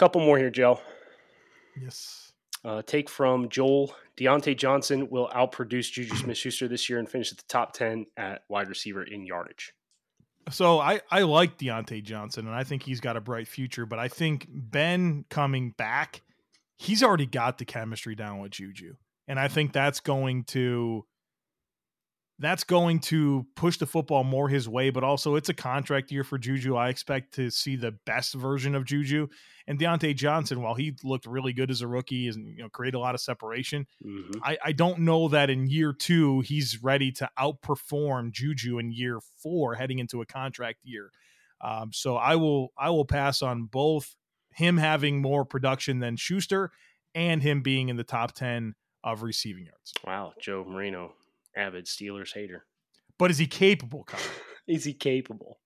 Couple 0.00 0.20
more 0.20 0.36
here, 0.36 0.50
Joe. 0.50 0.80
Yes. 1.80 2.32
Uh, 2.64 2.82
take 2.82 3.08
from 3.08 3.48
Joel 3.48 3.94
Diontae 4.16 4.56
Johnson 4.56 5.08
will 5.10 5.28
outproduce 5.28 5.92
Juju 5.92 6.16
Smith 6.16 6.38
Schuster 6.38 6.66
this 6.66 6.90
year 6.90 6.98
and 6.98 7.08
finish 7.08 7.30
at 7.30 7.38
the 7.38 7.44
top 7.46 7.72
10 7.72 8.06
at 8.16 8.42
wide 8.48 8.68
receiver 8.68 9.04
in 9.04 9.24
yardage. 9.24 9.74
So 10.50 10.80
I 10.80 11.00
I 11.10 11.22
like 11.22 11.58
Diontae 11.58 12.02
Johnson 12.02 12.46
and 12.46 12.54
I 12.54 12.64
think 12.64 12.82
he's 12.82 13.00
got 13.00 13.16
a 13.16 13.20
bright 13.20 13.48
future, 13.48 13.86
but 13.86 13.98
I 13.98 14.08
think 14.08 14.46
Ben 14.50 15.24
coming 15.30 15.70
back, 15.70 16.22
he's 16.76 17.02
already 17.02 17.26
got 17.26 17.58
the 17.58 17.64
chemistry 17.64 18.14
down 18.14 18.40
with 18.40 18.52
Juju. 18.52 18.94
And 19.26 19.38
I 19.38 19.48
think 19.48 19.72
that's 19.72 20.00
going 20.00 20.44
to 20.44 21.04
that's 22.40 22.62
going 22.62 23.00
to 23.00 23.46
push 23.56 23.78
the 23.78 23.86
football 23.86 24.22
more 24.22 24.48
his 24.48 24.68
way, 24.68 24.90
but 24.90 25.02
also 25.02 25.34
it's 25.34 25.48
a 25.48 25.54
contract 25.54 26.12
year 26.12 26.22
for 26.22 26.38
Juju. 26.38 26.76
I 26.76 26.88
expect 26.88 27.34
to 27.34 27.50
see 27.50 27.74
the 27.74 27.92
best 28.06 28.34
version 28.34 28.74
of 28.76 28.84
Juju. 28.84 29.26
And 29.66 29.78
Diontae 29.78 30.14
Johnson, 30.16 30.62
while 30.62 30.74
he 30.74 30.94
looked 31.02 31.26
really 31.26 31.52
good 31.52 31.70
as 31.70 31.80
a 31.82 31.88
rookie 31.88 32.28
and 32.28 32.46
you 32.56 32.62
know 32.62 32.68
create 32.68 32.94
a 32.94 32.98
lot 32.98 33.14
of 33.14 33.20
separation, 33.20 33.86
Mhm. 34.04 34.40
I, 34.42 34.56
I 34.64 34.72
don't 34.72 35.00
know 35.00 35.28
that 35.28 35.50
in 35.50 35.66
year 35.66 35.92
two 35.92 36.40
he's 36.40 36.82
ready 36.82 37.10
to 37.12 37.28
outperform 37.38 38.32
Juju 38.32 38.78
in 38.78 38.92
year 38.92 39.20
four 39.42 39.74
heading 39.74 39.98
into 39.98 40.20
a 40.22 40.26
contract 40.26 40.78
year. 40.84 41.10
Um, 41.60 41.92
so 41.92 42.16
I 42.16 42.36
will 42.36 42.72
I 42.78 42.90
will 42.90 43.04
pass 43.04 43.42
on 43.42 43.64
both 43.64 44.14
him 44.54 44.76
having 44.76 45.20
more 45.20 45.44
production 45.44 45.98
than 45.98 46.16
Schuster 46.16 46.70
and 47.14 47.42
him 47.42 47.62
being 47.62 47.88
in 47.88 47.96
the 47.96 48.04
top 48.04 48.32
ten 48.32 48.74
of 49.04 49.22
receiving 49.22 49.66
yards. 49.66 49.92
Wow, 50.06 50.34
Joe 50.40 50.64
Marino, 50.64 51.14
avid 51.58 51.86
Steelers 51.86 52.32
hater. 52.32 52.64
But 53.18 53.30
is 53.30 53.38
he 53.38 53.46
capable? 53.46 54.04
Kyle? 54.04 54.20
Is 54.68 54.84
he 54.84 54.92
capable? 54.92 55.58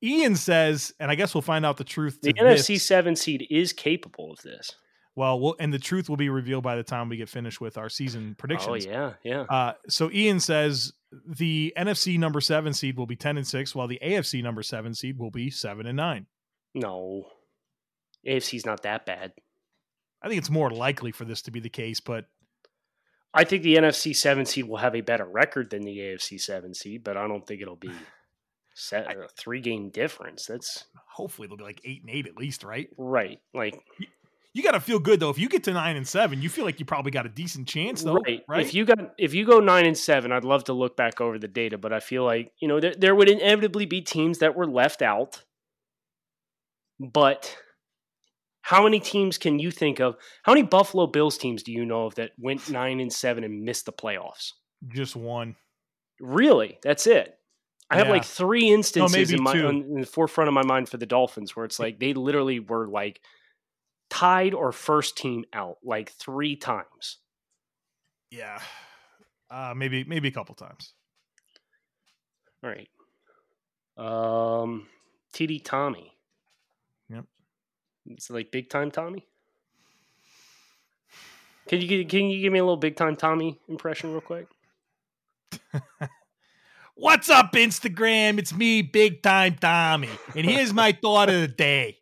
Ian 0.00 0.36
says, 0.36 0.94
and 1.00 1.10
I 1.10 1.16
guess 1.16 1.34
we'll 1.34 1.42
find 1.42 1.66
out 1.66 1.78
the 1.78 1.84
truth. 1.84 2.20
The 2.22 2.32
to 2.32 2.44
this. 2.44 2.62
NFC 2.68 2.80
7 2.80 3.16
seed 3.16 3.44
is 3.50 3.72
capable 3.72 4.30
of 4.30 4.38
this. 4.42 4.76
Well, 5.16 5.40
we'll 5.40 5.56
and 5.58 5.74
the 5.74 5.80
truth 5.80 6.08
will 6.08 6.16
be 6.16 6.28
revealed 6.28 6.62
by 6.62 6.76
the 6.76 6.84
time 6.84 7.08
we 7.08 7.16
get 7.16 7.28
finished 7.28 7.60
with 7.60 7.76
our 7.76 7.88
season 7.88 8.36
predictions. 8.38 8.86
Oh, 8.86 8.90
yeah, 8.90 9.12
yeah. 9.24 9.40
Uh, 9.50 9.72
so 9.88 10.12
Ian 10.12 10.38
says 10.38 10.92
the 11.26 11.72
NFC 11.76 12.16
number 12.20 12.40
seven 12.40 12.72
seed 12.72 12.96
will 12.96 13.06
be 13.06 13.16
ten 13.16 13.36
and 13.36 13.44
six, 13.44 13.74
while 13.74 13.88
the 13.88 13.98
AFC 14.00 14.44
number 14.44 14.62
seven 14.62 14.94
seed 14.94 15.18
will 15.18 15.32
be 15.32 15.50
seven 15.50 15.86
and 15.86 15.96
nine. 15.96 16.26
No. 16.72 17.24
AFC's 18.24 18.64
not 18.64 18.84
that 18.84 19.06
bad. 19.06 19.32
I 20.22 20.28
think 20.28 20.38
it's 20.38 20.50
more 20.50 20.70
likely 20.70 21.10
for 21.10 21.24
this 21.24 21.42
to 21.42 21.50
be 21.50 21.58
the 21.58 21.68
case, 21.68 21.98
but 21.98 22.26
I 23.34 23.44
think 23.44 23.62
the 23.62 23.76
NFC 23.76 24.16
7 24.16 24.46
seed 24.46 24.66
will 24.66 24.78
have 24.78 24.94
a 24.94 25.00
better 25.00 25.24
record 25.24 25.70
than 25.70 25.82
the 25.82 25.98
AFC 25.98 26.40
7 26.40 26.74
seed, 26.74 27.04
but 27.04 27.16
I 27.16 27.26
don't 27.28 27.46
think 27.46 27.60
it'll 27.60 27.76
be 27.76 27.90
set, 28.74 29.06
a 29.06 29.28
three 29.36 29.60
game 29.60 29.90
difference. 29.90 30.46
That's 30.46 30.84
hopefully 31.14 31.48
they'll 31.48 31.58
be 31.58 31.64
like 31.64 31.80
eight 31.84 32.02
and 32.02 32.10
eight 32.10 32.26
at 32.26 32.36
least, 32.36 32.64
right? 32.64 32.88
right. 32.96 33.38
Like, 33.52 33.78
You 34.54 34.62
got 34.62 34.72
to 34.72 34.80
feel 34.80 34.98
good 34.98 35.20
though. 35.20 35.30
If 35.30 35.38
you 35.38 35.48
get 35.48 35.64
to 35.64 35.72
nine 35.72 35.96
and 35.96 36.08
seven, 36.08 36.40
you 36.42 36.48
feel 36.48 36.64
like 36.64 36.80
you 36.80 36.86
probably 36.86 37.12
got 37.12 37.26
a 37.26 37.28
decent 37.28 37.68
chance, 37.68 38.02
though, 38.02 38.18
right? 38.26 38.42
right. 38.48 38.66
If 38.66 38.74
you 38.74 38.84
got 38.84 39.14
if 39.18 39.34
you 39.34 39.44
go 39.46 39.60
nine 39.60 39.86
and 39.86 39.96
seven, 39.96 40.32
I'd 40.32 40.44
love 40.44 40.64
to 40.64 40.72
look 40.72 40.96
back 40.96 41.20
over 41.20 41.38
the 41.38 41.46
data, 41.48 41.78
but 41.78 41.92
I 41.92 42.00
feel 42.00 42.24
like 42.24 42.52
you 42.58 42.66
know 42.66 42.80
there 42.80 42.94
there 42.98 43.14
would 43.14 43.28
inevitably 43.28 43.86
be 43.86 44.00
teams 44.00 44.38
that 44.38 44.56
were 44.56 44.66
left 44.66 45.02
out. 45.02 45.44
But 46.98 47.56
how 48.68 48.84
many 48.84 49.00
teams 49.00 49.38
can 49.38 49.58
you 49.58 49.70
think 49.70 49.98
of? 49.98 50.14
How 50.42 50.52
many 50.52 50.62
Buffalo 50.62 51.06
Bills 51.06 51.38
teams 51.38 51.62
do 51.62 51.72
you 51.72 51.86
know 51.86 52.04
of 52.04 52.16
that 52.16 52.32
went 52.36 52.68
nine 52.68 53.00
and 53.00 53.10
seven 53.10 53.42
and 53.42 53.62
missed 53.62 53.86
the 53.86 53.94
playoffs? 53.94 54.52
Just 54.88 55.16
one. 55.16 55.56
Really, 56.20 56.78
that's 56.82 57.06
it. 57.06 57.34
I 57.88 57.96
have 57.96 58.10
like 58.10 58.26
three 58.26 58.68
instances 58.68 59.32
in 59.32 59.42
my 59.42 59.54
in 59.54 60.00
the 60.00 60.06
forefront 60.06 60.48
of 60.48 60.54
my 60.54 60.66
mind 60.66 60.90
for 60.90 60.98
the 60.98 61.06
Dolphins 61.06 61.56
where 61.56 61.64
it's 61.64 61.78
like 61.78 61.98
they 61.98 62.12
literally 62.12 62.60
were 62.60 62.86
like 62.86 63.22
tied 64.10 64.52
or 64.52 64.70
first 64.70 65.16
team 65.16 65.46
out 65.54 65.78
like 65.82 66.12
three 66.12 66.54
times. 66.54 67.20
Yeah, 68.30 68.60
uh, 69.50 69.72
maybe 69.74 70.04
maybe 70.04 70.28
a 70.28 70.32
couple 70.32 70.54
times. 70.54 70.92
All 72.62 72.68
right. 72.68 72.88
Um, 73.96 74.88
TD 75.34 75.64
Tommy. 75.64 76.17
It's 78.10 78.30
like 78.30 78.50
big 78.50 78.70
time 78.70 78.90
Tommy. 78.90 79.26
Can 81.68 81.80
you 81.80 82.04
can 82.06 82.30
you 82.30 82.40
give 82.40 82.52
me 82.52 82.58
a 82.58 82.64
little 82.64 82.76
big 82.76 82.96
time 82.96 83.16
Tommy 83.16 83.58
impression 83.68 84.12
real 84.12 84.20
quick? 84.20 84.46
What's 86.94 87.30
up, 87.30 87.52
Instagram? 87.52 88.38
It's 88.38 88.52
me, 88.52 88.82
Big 88.82 89.22
Time 89.22 89.54
Tommy, 89.54 90.08
and 90.34 90.44
here's 90.44 90.72
my 90.72 90.90
thought 91.02 91.28
of 91.28 91.40
the 91.40 91.46
day. 91.48 91.98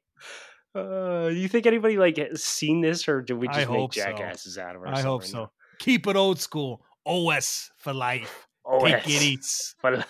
Uh, 0.74 1.28
you 1.32 1.48
think 1.48 1.66
anybody 1.66 1.98
like 1.98 2.16
has 2.16 2.42
seen 2.42 2.80
this, 2.80 3.06
or 3.08 3.20
did 3.20 3.34
we 3.34 3.48
I 3.48 3.52
just 3.52 3.68
make 3.68 3.78
hope 3.78 3.94
so. 3.94 4.00
jackasses 4.00 4.56
out 4.56 4.76
of 4.76 4.82
ourselves? 4.82 5.00
I 5.00 5.08
hope 5.08 5.20
right 5.22 5.30
so. 5.30 5.50
Keep 5.80 6.06
it 6.06 6.16
old 6.16 6.40
school. 6.40 6.80
OS 7.04 7.70
for 7.76 7.92
life. 7.92 8.46
now? 8.66 8.78
Take 8.78 8.94
OS. 8.94 9.06
it 9.06 9.22
eats. 9.22 9.74
But 9.82 10.06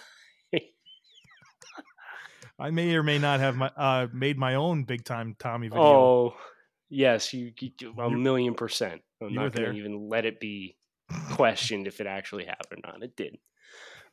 I 2.58 2.70
may 2.70 2.94
or 2.94 3.02
may 3.02 3.18
not 3.18 3.40
have 3.40 3.56
my, 3.56 3.70
uh, 3.76 4.06
made 4.12 4.38
my 4.38 4.54
own 4.54 4.84
big 4.84 5.04
time 5.04 5.36
Tommy 5.38 5.68
video. 5.68 5.82
oh, 5.82 6.36
Yes, 6.88 7.34
you, 7.34 7.52
you 7.58 7.94
a 7.98 8.10
million 8.10 8.54
percent. 8.54 9.02
I'm 9.20 9.34
not 9.34 9.52
going 9.52 9.72
to 9.72 9.78
even 9.78 10.08
let 10.08 10.24
it 10.24 10.38
be 10.38 10.76
questioned 11.32 11.86
if 11.86 12.00
it 12.00 12.06
actually 12.06 12.44
happened 12.44 12.84
or 12.86 12.92
not. 12.92 13.02
It 13.02 13.16
did. 13.16 13.38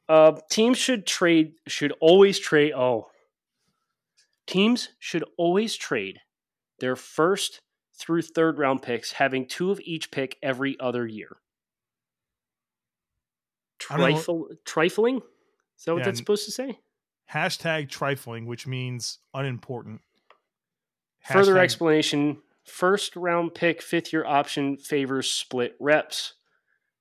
Uh, 0.10 0.34
teams 0.50 0.78
should 0.78 1.06
trade. 1.06 1.54
Should 1.68 1.94
always 2.02 2.40
trade. 2.40 2.74
Oh, 2.74 3.08
teams 4.48 4.90
should 5.00 5.24
always 5.38 5.76
trade 5.76 6.18
their 6.80 6.96
first 6.96 7.60
through 7.96 8.24
third 8.24 8.58
round 8.58 8.82
picks, 8.82 9.14
having 9.14 9.46
two 9.48 9.70
of 9.72 9.80
each 9.84 10.10
pick 10.12 10.38
every 10.42 10.78
other 10.80 11.06
year. 11.06 11.38
I 13.90 13.98
don't 13.98 14.10
know- 14.10 14.16
Trifle, 14.16 14.48
trifling? 14.66 15.18
Is 15.78 15.86
that 15.86 15.94
what 15.94 16.00
Yeah, 16.00 16.06
that's 16.06 16.18
supposed 16.20 16.46
to 16.46 16.52
say? 16.52 16.80
Hashtag 17.32 17.90
trifling, 17.90 18.46
which 18.46 18.68
means 18.68 19.20
unimportant. 19.34 20.02
Further 21.32 21.58
explanation 21.58 22.38
first 22.66 23.16
round 23.16 23.54
pick, 23.54 23.82
fifth 23.82 24.12
year 24.14 24.26
option 24.26 24.78
favors 24.78 25.32
split 25.32 25.76
reps. 25.80 26.34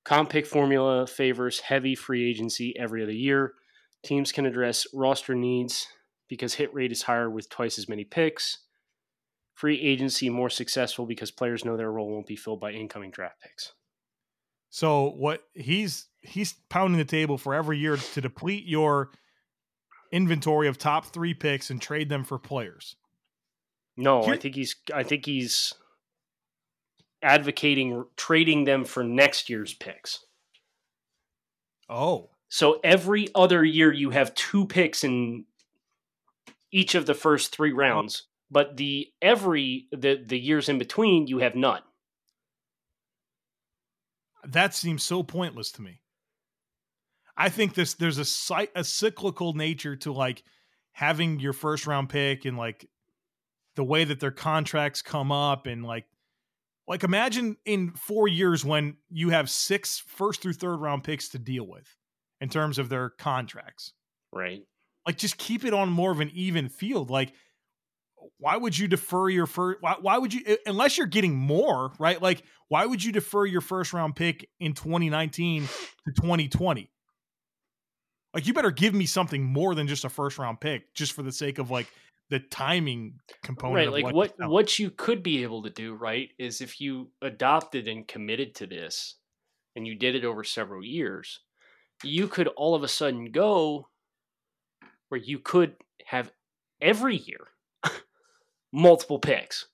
Comp 0.03 0.29
pick 0.29 0.45
formula 0.45 1.07
favors 1.07 1.61
heavy 1.61 1.95
free 1.95 2.29
agency 2.29 2.77
every 2.77 3.03
other 3.03 3.11
year. 3.11 3.53
Teams 4.03 4.31
can 4.31 4.45
address 4.45 4.85
roster 4.93 5.33
needs 5.33 5.87
because 6.27 6.55
hit 6.55 6.73
rate 6.73 6.91
is 6.91 7.03
higher 7.03 7.29
with 7.29 7.49
twice 7.49 7.77
as 7.77 7.87
many 7.87 8.03
picks. 8.03 8.59
Free 9.53 9.79
agency 9.79 10.29
more 10.29 10.49
successful 10.49 11.05
because 11.05 11.31
players 11.31 11.63
know 11.63 11.77
their 11.77 11.91
role 11.91 12.09
won't 12.09 12.27
be 12.27 12.35
filled 12.35 12.59
by 12.59 12.71
incoming 12.71 13.11
draft 13.11 13.41
picks. 13.41 13.73
So 14.69 15.11
what 15.11 15.43
he's 15.53 16.07
he's 16.21 16.55
pounding 16.69 16.97
the 16.97 17.05
table 17.05 17.37
for 17.37 17.53
every 17.53 17.77
year 17.77 17.95
to 17.95 18.21
deplete 18.21 18.65
your 18.65 19.11
inventory 20.13 20.67
of 20.67 20.77
top 20.77 21.07
three 21.07 21.33
picks 21.33 21.69
and 21.69 21.81
trade 21.81 22.07
them 22.07 22.23
for 22.23 22.37
players. 22.37 22.95
No, 23.97 24.23
I 24.23 24.37
think 24.37 24.55
he's 24.55 24.75
I 24.93 25.03
think 25.03 25.25
he's 25.25 25.73
advocating 27.21 28.05
trading 28.15 28.63
them 28.63 28.85
for 28.85 29.03
next 29.03 29.49
year's 29.49 29.73
picks. 29.73 30.25
Oh, 31.89 32.29
So 32.49 32.79
every 32.83 33.27
other 33.35 33.63
year 33.63 33.91
you 33.91 34.11
have 34.11 34.33
two 34.35 34.65
picks 34.65 35.03
in 35.03 35.45
each 36.71 36.95
of 36.95 37.05
the 37.05 37.13
first 37.13 37.55
three 37.55 37.71
rounds, 37.71 38.23
but 38.49 38.77
the 38.77 39.07
every 39.21 39.87
the 39.91 40.23
the 40.25 40.39
years 40.39 40.69
in 40.69 40.77
between 40.77 41.27
you 41.27 41.39
have 41.39 41.55
none. 41.55 41.81
that 44.45 44.73
seems 44.75 45.03
so 45.03 45.23
pointless 45.23 45.71
to 45.71 45.81
me. 45.81 46.01
I 47.37 47.49
think 47.49 47.73
this 47.73 47.95
there's 47.95 48.19
a 48.19 48.67
a 48.75 48.83
cyclical 48.83 49.53
nature 49.53 49.95
to 49.97 50.11
like 50.13 50.43
having 50.91 51.39
your 51.39 51.53
first 51.53 51.87
round 51.87 52.09
pick 52.09 52.45
and 52.45 52.57
like 52.57 52.87
the 53.75 53.83
way 53.83 54.03
that 54.03 54.19
their 54.19 54.31
contracts 54.31 55.01
come 55.01 55.31
up 55.31 55.65
and 55.65 55.83
like 55.83 56.05
like 56.87 57.03
imagine 57.03 57.57
in 57.65 57.91
4 57.91 58.27
years 58.27 58.63
when 58.63 58.97
you 59.09 59.29
have 59.29 59.49
six 59.49 59.99
first 60.05 60.41
through 60.41 60.53
third 60.53 60.77
round 60.77 61.03
picks 61.03 61.29
to 61.29 61.39
deal 61.39 61.65
with 61.67 61.95
in 62.41 62.49
terms 62.49 62.77
of 62.77 62.89
their 62.89 63.09
contracts. 63.09 63.93
Right. 64.31 64.63
like 65.07 65.17
just 65.17 65.37
keep 65.37 65.63
it 65.65 65.73
on 65.73 65.89
more 65.89 66.11
of 66.11 66.19
an 66.19 66.31
even 66.33 66.69
field 66.69 67.09
like 67.09 67.33
why 68.37 68.55
would 68.57 68.77
you 68.77 68.87
defer 68.87 69.29
your 69.29 69.45
first 69.45 69.81
why, 69.81 69.95
why 69.99 70.17
would 70.17 70.33
you 70.33 70.57
unless 70.65 70.97
you're 70.97 71.07
getting 71.07 71.35
more 71.35 71.93
right 71.99 72.21
like 72.21 72.41
why 72.69 72.85
would 72.85 73.03
you 73.03 73.11
defer 73.11 73.45
your 73.45 73.61
first 73.61 73.93
round 73.93 74.15
pick 74.15 74.47
in 74.59 74.73
2019 74.73 75.63
to 75.63 76.11
2020 76.15 76.89
like 78.33 78.47
you 78.47 78.53
better 78.53 78.71
give 78.71 78.93
me 78.93 79.05
something 79.05 79.43
more 79.43 79.75
than 79.75 79.87
just 79.87 80.05
a 80.05 80.09
first 80.09 80.37
round 80.37 80.59
pick 80.59 80.93
just 80.93 81.13
for 81.13 81.23
the 81.23 81.31
sake 81.31 81.59
of 81.59 81.69
like 81.71 81.87
the 82.29 82.39
timing 82.39 83.19
component 83.43 83.75
right. 83.75 83.87
of 83.87 83.93
Like 83.93 84.05
what 84.05 84.33
what 84.39 84.49
what 84.49 84.79
you 84.79 84.89
could 84.89 85.21
be 85.23 85.43
able 85.43 85.61
to 85.63 85.69
do, 85.69 85.93
right, 85.95 86.29
is 86.39 86.61
if 86.61 86.79
you 86.81 87.11
adopted 87.21 87.87
and 87.87 88.07
committed 88.07 88.55
to 88.55 88.67
this 88.67 89.15
and 89.75 89.85
you 89.85 89.95
did 89.95 90.15
it 90.15 90.23
over 90.25 90.43
several 90.43 90.83
years, 90.83 91.39
you 92.03 92.27
could 92.27 92.47
all 92.47 92.75
of 92.75 92.83
a 92.83 92.87
sudden 92.87 93.31
go 93.31 93.87
where 95.09 95.19
you 95.21 95.37
could 95.39 95.75
have 96.05 96.31
every 96.81 97.17
year 97.17 97.47
multiple 98.71 99.19
picks. 99.19 99.67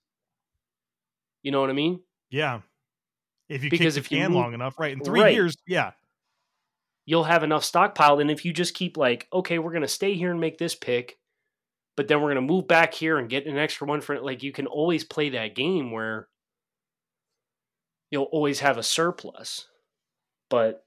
You 1.42 1.52
know 1.52 1.60
what 1.60 1.70
I 1.70 1.74
mean? 1.74 2.00
yeah 2.32 2.60
if 3.48 3.64
you 3.64 3.70
Because 3.70 3.96
if 3.96 4.12
you 4.12 4.18
can 4.18 4.30
move- 4.30 4.36
long 4.40 4.54
enough 4.54 4.78
right 4.78 4.92
in 4.92 5.00
three 5.00 5.20
Right. 5.22 5.34
years 5.34 5.56
yeah 5.66 5.92
you'll 7.10 7.24
have 7.24 7.42
enough 7.42 7.64
stockpiled. 7.64 8.20
And 8.20 8.30
if 8.30 8.44
you 8.44 8.52
just 8.52 8.72
keep 8.72 8.96
like, 8.96 9.26
okay, 9.32 9.58
we're 9.58 9.72
going 9.72 9.82
to 9.82 9.88
stay 9.88 10.14
here 10.14 10.30
and 10.30 10.40
make 10.40 10.58
this 10.58 10.76
pick, 10.76 11.18
but 11.96 12.06
then 12.06 12.18
we're 12.20 12.32
going 12.32 12.46
to 12.46 12.52
move 12.52 12.68
back 12.68 12.94
here 12.94 13.18
and 13.18 13.28
get 13.28 13.46
an 13.46 13.58
extra 13.58 13.84
one 13.84 14.00
for 14.00 14.14
it, 14.14 14.22
like 14.22 14.44
you 14.44 14.52
can 14.52 14.68
always 14.68 15.02
play 15.02 15.30
that 15.30 15.56
game 15.56 15.90
where 15.90 16.28
you'll 18.12 18.28
always 18.30 18.60
have 18.60 18.78
a 18.78 18.84
surplus. 18.84 19.66
But 20.50 20.84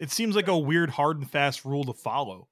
it 0.00 0.10
seems 0.10 0.34
like 0.34 0.48
a 0.48 0.58
weird 0.58 0.90
hard 0.90 1.18
and 1.18 1.30
fast 1.30 1.64
rule 1.64 1.84
to 1.84 1.92
follow 1.92 2.48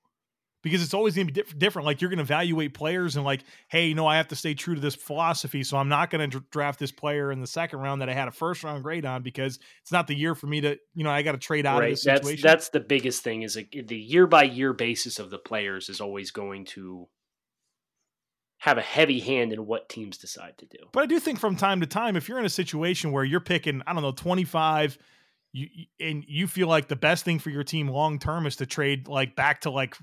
because 0.62 0.82
it's 0.82 0.94
always 0.94 1.14
going 1.14 1.26
to 1.26 1.32
be 1.32 1.40
diff- 1.40 1.58
different. 1.58 1.86
Like 1.86 2.00
you're 2.00 2.08
going 2.10 2.18
to 2.18 2.22
evaluate 2.24 2.72
players 2.74 3.16
and 3.16 3.24
like 3.24 3.42
hey 3.68 3.86
you 3.86 3.94
know 3.94 4.06
i 4.06 4.16
have 4.16 4.28
to 4.28 4.36
stay 4.36 4.54
true 4.54 4.74
to 4.74 4.80
this 4.80 4.94
philosophy 4.94 5.62
so 5.64 5.76
i'm 5.76 5.88
not 5.88 6.10
going 6.10 6.30
to 6.30 6.40
draft 6.50 6.78
this 6.78 6.92
player 6.92 7.32
in 7.32 7.40
the 7.40 7.46
second 7.46 7.80
round 7.80 8.00
that 8.00 8.08
i 8.08 8.14
had 8.14 8.28
a 8.28 8.30
first 8.30 8.62
round 8.64 8.82
grade 8.82 9.04
on 9.04 9.22
because 9.22 9.58
it's 9.80 9.92
not 9.92 10.06
the 10.06 10.14
year 10.14 10.34
for 10.34 10.46
me 10.46 10.60
to 10.60 10.76
you 10.94 11.04
know 11.04 11.10
i 11.10 11.22
got 11.22 11.32
to 11.32 11.38
trade 11.38 11.66
out 11.66 11.76
of 11.76 11.80
right, 11.80 11.90
this 11.90 12.04
that's 12.04 12.22
situation. 12.22 12.42
that's 12.42 12.68
the 12.70 12.80
biggest 12.80 13.22
thing 13.22 13.42
is 13.42 13.56
like 13.56 13.74
the 13.86 13.96
year 13.96 14.26
by 14.26 14.42
year 14.44 14.72
basis 14.72 15.18
of 15.18 15.30
the 15.30 15.38
players 15.38 15.88
is 15.88 16.00
always 16.00 16.30
going 16.30 16.64
to 16.64 17.08
have 18.58 18.78
a 18.78 18.82
heavy 18.82 19.18
hand 19.18 19.52
in 19.52 19.66
what 19.66 19.88
teams 19.88 20.16
decide 20.18 20.56
to 20.58 20.66
do. 20.66 20.78
but 20.92 21.02
i 21.02 21.06
do 21.06 21.18
think 21.18 21.38
from 21.40 21.56
time 21.56 21.80
to 21.80 21.86
time 21.86 22.16
if 22.16 22.28
you're 22.28 22.38
in 22.38 22.44
a 22.44 22.50
situation 22.50 23.10
where 23.12 23.24
you're 23.24 23.40
picking 23.40 23.82
i 23.86 23.92
don't 23.92 24.02
know 24.02 24.12
25 24.12 24.98
you 25.52 25.68
you- 25.72 25.86
and 26.00 26.24
you 26.28 26.46
feel 26.46 26.68
like 26.68 26.88
the 26.88 26.96
best 26.96 27.24
thing 27.24 27.38
for 27.38 27.50
your 27.50 27.64
team 27.64 27.88
long 27.88 28.18
term 28.18 28.46
is 28.46 28.56
to 28.56 28.66
trade 28.66 29.08
like 29.08 29.34
back 29.36 29.62
to 29.62 29.70
like 29.70 29.96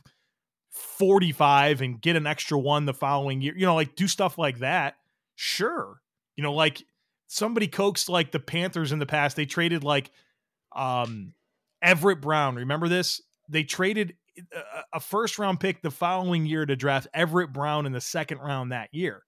45 0.71 1.81
and 1.81 2.01
get 2.01 2.15
an 2.15 2.27
extra 2.27 2.57
one 2.57 2.85
the 2.85 2.93
following 2.93 3.41
year 3.41 3.53
you 3.57 3.65
know 3.65 3.75
like 3.75 3.95
do 3.95 4.07
stuff 4.07 4.37
like 4.37 4.59
that. 4.59 4.95
Sure. 5.35 5.99
You 6.35 6.43
know 6.43 6.53
like 6.53 6.83
somebody 7.27 7.67
coaxed 7.67 8.09
like 8.09 8.31
the 8.31 8.39
panthers 8.39 8.91
in 8.91 8.99
the 8.99 9.05
past 9.05 9.35
they 9.35 9.45
traded 9.45 9.83
like 9.83 10.11
um 10.75 11.33
Everette 11.83 12.21
Brown 12.21 12.55
remember 12.55 12.87
this? 12.87 13.21
They 13.49 13.63
traded 13.63 14.15
a- 14.53 14.97
a 14.97 14.99
first 14.99 15.39
round 15.39 15.59
pick 15.59 15.81
the 15.81 15.91
following 15.91 16.45
year 16.45 16.65
to 16.65 16.75
draft 16.75 17.07
Everette 17.15 17.51
Brown 17.53 17.85
in 17.85 17.91
the 17.91 18.01
second 18.01 18.37
round 18.39 18.71
that 18.71 18.89
year. 18.93 19.23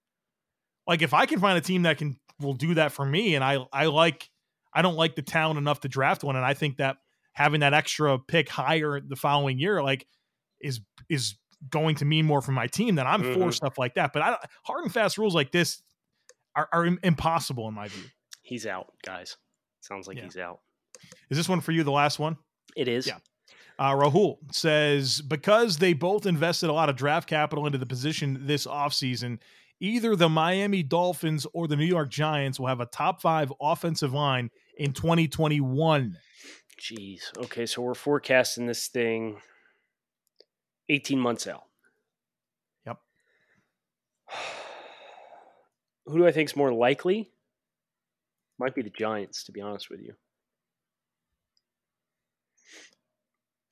Like 0.86 1.02
if 1.02 1.14
i 1.14 1.26
can 1.26 1.40
find 1.40 1.56
a 1.58 1.60
team 1.60 1.82
that 1.82 1.98
can 1.98 2.16
will 2.40 2.54
do 2.54 2.74
that 2.74 2.90
for 2.92 3.04
me 3.04 3.34
and 3.36 3.44
i 3.44 3.58
i 3.72 3.86
like 3.86 4.28
i 4.74 4.82
don't 4.82 4.96
like 4.96 5.14
the 5.14 5.22
talent 5.22 5.58
enough 5.58 5.80
to 5.80 5.88
draft 5.88 6.24
one 6.24 6.34
and 6.34 6.44
i 6.44 6.54
think 6.54 6.78
that 6.78 6.96
having 7.34 7.60
that 7.60 7.72
extra 7.72 8.18
pick 8.18 8.48
higher 8.48 9.00
the 9.00 9.14
following 9.16 9.58
year 9.58 9.80
like 9.82 10.06
is 10.62 10.80
is 11.08 11.34
going 11.70 11.94
to 11.96 12.04
mean 12.04 12.24
more 12.26 12.40
for 12.42 12.52
my 12.52 12.66
team 12.66 12.94
then 12.96 13.06
i'm 13.06 13.22
for 13.22 13.38
Mhm. 13.46 13.54
stuff 13.54 13.78
like 13.78 13.94
that 13.94 14.12
but 14.12 14.22
i 14.22 14.36
hard 14.64 14.84
and 14.84 14.92
fast 14.92 15.16
rules 15.18 15.34
like 15.34 15.52
this 15.52 15.80
are, 16.56 16.68
are 16.72 16.86
impossible 17.02 17.68
in 17.68 17.74
my 17.74 17.88
view 17.88 18.04
He's 18.44 18.66
out, 18.66 18.92
guys. 19.04 19.36
Sounds 19.80 20.08
like 20.08 20.16
Yeah. 20.18 20.24
he's 20.24 20.36
out. 20.36 20.58
is 21.30 21.38
this 21.38 21.48
one 21.48 21.60
for 21.60 21.70
you 21.72 21.84
the 21.84 21.92
last 21.92 22.18
one 22.18 22.36
It 22.76 22.88
is. 22.88 23.06
Yeah. 23.06 23.18
Uh, 23.78 23.92
Rahul 23.92 24.36
says 24.52 25.22
because 25.22 25.78
they 25.78 25.92
both 25.92 26.26
invested 26.26 26.68
a 26.68 26.72
lot 26.72 26.88
of 26.90 26.96
draft 26.96 27.28
capital 27.28 27.66
into 27.66 27.78
the 27.78 27.86
position 27.86 28.46
this 28.46 28.66
offseason, 28.66 29.38
either 29.80 30.14
the 30.16 30.28
Miami 30.28 30.82
Dolphins 30.82 31.46
or 31.54 31.66
the 31.68 31.76
New 31.76 31.86
York 31.86 32.10
Giants 32.10 32.58
will 32.60 32.66
have 32.66 32.80
a 32.80 32.86
top 32.86 33.22
five 33.22 33.52
offensive 33.60 34.12
line 34.12 34.50
in 34.76 34.92
2021. 34.92 36.18
Jeez. 36.80 37.20
Okay, 37.38 37.64
so 37.66 37.80
we're 37.82 37.94
forecasting 37.94 38.66
this 38.66 38.88
thing 38.88 39.40
18 40.92 41.18
months 41.18 41.46
out. 41.46 41.64
Yep. 42.86 42.98
Who 46.06 46.18
do 46.18 46.26
I 46.26 46.32
think 46.32 46.50
is 46.50 46.56
more 46.56 46.72
likely? 46.72 47.30
Might 48.58 48.74
be 48.74 48.82
the 48.82 48.90
Giants, 48.90 49.44
to 49.44 49.52
be 49.52 49.62
honest 49.62 49.88
with 49.88 50.00
you. 50.00 50.12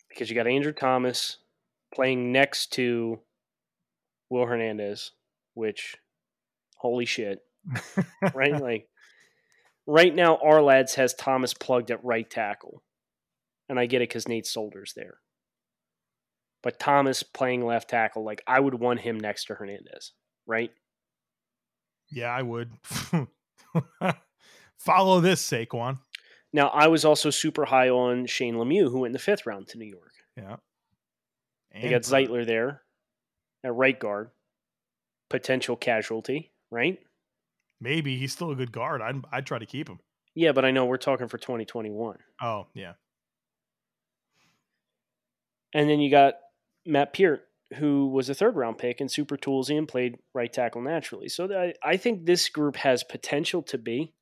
Because 0.08 0.30
you 0.30 0.36
got 0.36 0.46
Andrew 0.46 0.72
Thomas 0.72 1.36
playing 1.94 2.32
next 2.32 2.72
to 2.74 3.20
Will 4.30 4.46
Hernandez, 4.46 5.12
which, 5.54 5.96
holy 6.76 7.04
shit, 7.04 7.40
right? 8.34 8.58
like, 8.60 8.88
right 9.86 10.14
now, 10.14 10.38
Ourlads 10.42 10.94
has 10.94 11.12
Thomas 11.14 11.52
plugged 11.52 11.90
at 11.90 12.02
right 12.02 12.28
tackle. 12.28 12.82
And 13.68 13.78
I 13.78 13.86
get 13.86 14.00
it 14.00 14.08
because 14.08 14.26
Nate 14.26 14.46
Solder's 14.46 14.94
there. 14.94 15.18
But 16.62 16.78
Thomas 16.78 17.22
playing 17.22 17.64
left 17.64 17.88
tackle, 17.90 18.24
like, 18.24 18.42
I 18.46 18.60
would 18.60 18.74
want 18.74 19.00
him 19.00 19.18
next 19.18 19.46
to 19.46 19.54
Hernandez, 19.54 20.12
right? 20.46 20.70
Yeah, 22.10 22.28
I 22.28 22.42
would. 22.42 22.70
Follow 24.78 25.20
this, 25.20 25.46
Saquon. 25.48 25.98
Now, 26.52 26.68
I 26.68 26.88
was 26.88 27.04
also 27.04 27.30
super 27.30 27.64
high 27.64 27.88
on 27.88 28.26
Shane 28.26 28.56
Lemieux, 28.56 28.90
who 28.90 29.00
went 29.00 29.10
in 29.10 29.12
the 29.12 29.18
fifth 29.18 29.46
round 29.46 29.68
to 29.68 29.78
New 29.78 29.86
York. 29.86 30.12
Yeah. 30.36 30.56
They 31.72 31.90
got 31.90 32.02
Zeitler 32.02 32.44
there 32.44 32.82
at 33.62 33.74
right 33.74 33.98
guard, 33.98 34.30
potential 35.28 35.76
casualty, 35.76 36.52
right? 36.70 36.98
Maybe 37.80 38.16
he's 38.16 38.32
still 38.32 38.50
a 38.50 38.56
good 38.56 38.72
guard. 38.72 39.00
I'd 39.00 39.22
I'd 39.30 39.46
try 39.46 39.58
to 39.58 39.66
keep 39.66 39.88
him. 39.88 40.00
Yeah, 40.34 40.52
but 40.52 40.64
I 40.64 40.70
know 40.70 40.84
we're 40.84 40.96
talking 40.96 41.28
for 41.28 41.38
2021. 41.38 42.18
Oh 42.42 42.66
yeah. 42.74 42.94
And 45.72 45.88
then 45.88 46.00
you 46.00 46.10
got 46.10 46.34
Matt 46.86 47.12
Peart, 47.12 47.42
who 47.74 48.08
was 48.08 48.28
a 48.28 48.34
third 48.34 48.56
round 48.56 48.78
pick 48.78 49.00
and 49.00 49.10
super 49.10 49.36
toolsy 49.36 49.76
and 49.76 49.86
played 49.86 50.18
right 50.34 50.52
tackle 50.52 50.82
naturally. 50.82 51.28
So 51.28 51.48
I, 51.52 51.74
I 51.82 51.96
think 51.96 52.26
this 52.26 52.48
group 52.48 52.76
has 52.76 53.04
potential 53.04 53.62
to 53.64 53.78
be. 53.78 54.12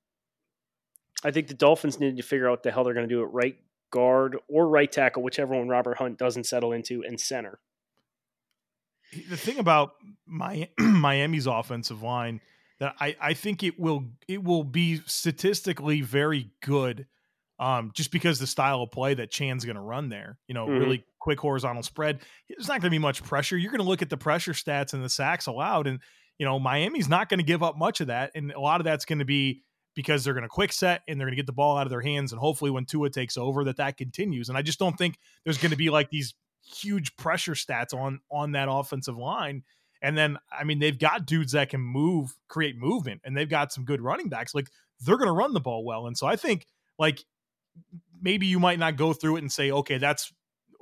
I 1.25 1.31
think 1.31 1.49
the 1.49 1.55
Dolphins 1.55 1.99
need 1.99 2.17
to 2.17 2.23
figure 2.23 2.47
out 2.49 2.53
what 2.53 2.63
the 2.63 2.71
hell 2.71 2.85
they're 2.85 2.95
going 2.95 3.09
to 3.09 3.15
do 3.15 3.23
at 3.23 3.33
right 3.33 3.57
guard 3.91 4.37
or 4.49 4.69
right 4.69 4.91
tackle, 4.91 5.23
whichever 5.23 5.57
one 5.57 5.69
Robert 5.69 5.99
Hunt 5.99 6.19
doesn't 6.19 6.45
settle 6.45 6.73
into, 6.73 7.03
and 7.03 7.19
center. 7.21 7.59
The 9.29 9.37
thing 9.37 9.59
about 9.59 9.95
my 10.27 10.69
Miami's 10.79 11.47
offensive 11.47 12.03
line 12.03 12.41
that 12.79 12.95
I, 13.01 13.17
I 13.21 13.35
think 13.35 13.63
it 13.63 13.81
will 13.81 14.05
it 14.29 14.45
will 14.45 14.65
be 14.65 15.01
statistically 15.07 16.03
very 16.03 16.51
good 16.61 17.07
um, 17.59 17.91
just 17.95 18.13
because 18.13 18.39
the 18.39 18.47
style 18.47 18.83
of 18.83 18.91
play 18.91 19.15
that 19.15 19.31
Chan's 19.31 19.65
going 19.65 19.77
to 19.77 19.83
run 19.83 20.09
there, 20.11 20.39
you 20.47 20.55
know, 20.55 20.67
mm-hmm. 20.67 20.79
really 20.79 21.05
quick 21.19 21.41
horizontal 21.41 21.83
spread. 21.83 22.21
There's 22.49 22.69
not 22.69 22.81
going 22.81 22.91
to 22.91 22.91
be 22.91 22.99
much 22.99 23.23
pressure. 23.23 23.57
You're 23.57 23.71
going 23.71 23.83
to 23.83 23.89
look 23.89 24.03
at 24.03 24.11
the 24.11 24.17
pressure 24.17 24.53
stats 24.53 24.93
and 24.93 25.05
the 25.05 25.09
sacks 25.09 25.47
allowed, 25.47 25.87
and 25.87 26.01
you 26.39 26.47
know 26.47 26.59
Miami's 26.59 27.09
not 27.09 27.29
going 27.29 27.39
to 27.39 27.45
give 27.45 27.63
up 27.63 27.77
much 27.77 28.01
of 28.01 28.09
that, 28.09 28.33
and 28.35 28.53
a 28.53 28.61
lot 28.61 28.81
of 28.81 28.85
that's 28.85 29.05
going 29.05 29.19
to 29.19 29.25
be 29.25 29.63
because 29.95 30.23
they're 30.23 30.35
going 30.35 30.43
to 30.43 30.49
quick 30.49 30.73
set 30.73 31.03
and 31.09 31.19
they're 31.19 31.27
going 31.27 31.33
to 31.33 31.41
get 31.41 31.47
the 31.47 31.53
ball 31.53 31.77
out 31.77 31.87
of 31.87 31.91
their 31.91 32.01
hands, 32.01 32.33
and 32.33 32.41
hopefully 32.41 32.71
when 32.71 32.85
Tua 32.85 33.11
takes 33.11 33.37
over, 33.37 33.65
that 33.65 33.79
that 33.79 33.97
continues. 33.97 34.49
And 34.49 34.57
I 34.57 34.63
just 34.63 34.79
don't 34.79 34.97
think 34.97 35.19
there's 35.45 35.59
going 35.59 35.73
to 35.73 35.77
be 35.77 35.91
like 35.91 36.11
these 36.11 36.35
huge 36.63 37.17
pressure 37.17 37.55
stats 37.55 37.95
on 37.95 38.21
on 38.31 38.53
that 38.53 38.69
offensive 38.71 39.17
line. 39.17 39.63
And 40.01 40.17
then, 40.17 40.39
I 40.57 40.63
mean, 40.63 40.79
they've 40.79 40.99
got 40.99 41.27
dudes 41.27 41.53
that 41.53 41.71
can 41.71 41.81
move, 41.81 42.37
create 42.47 42.77
movement, 42.77 43.23
and 43.25 43.37
they've 43.37 43.49
got 43.49 43.73
some 43.73 43.85
good 43.85 44.01
running 44.01 44.29
backs. 44.29 44.55
Like 44.55 44.71
they're 45.01 45.17
going 45.17 45.27
to 45.27 45.33
run 45.33 45.55
the 45.55 45.61
ball 45.61 45.85
well. 45.85 46.07
And 46.07 46.17
so 46.17 46.27
I 46.27 46.37
think 46.37 46.67
like 46.99 47.25
maybe 48.21 48.47
you 48.47 48.61
might 48.61 48.79
not 48.79 48.97
go 48.97 49.13
through 49.13 49.37
it 49.37 49.41
and 49.41 49.53
say, 49.53 49.71
okay, 49.71 49.99
that's 49.99 50.33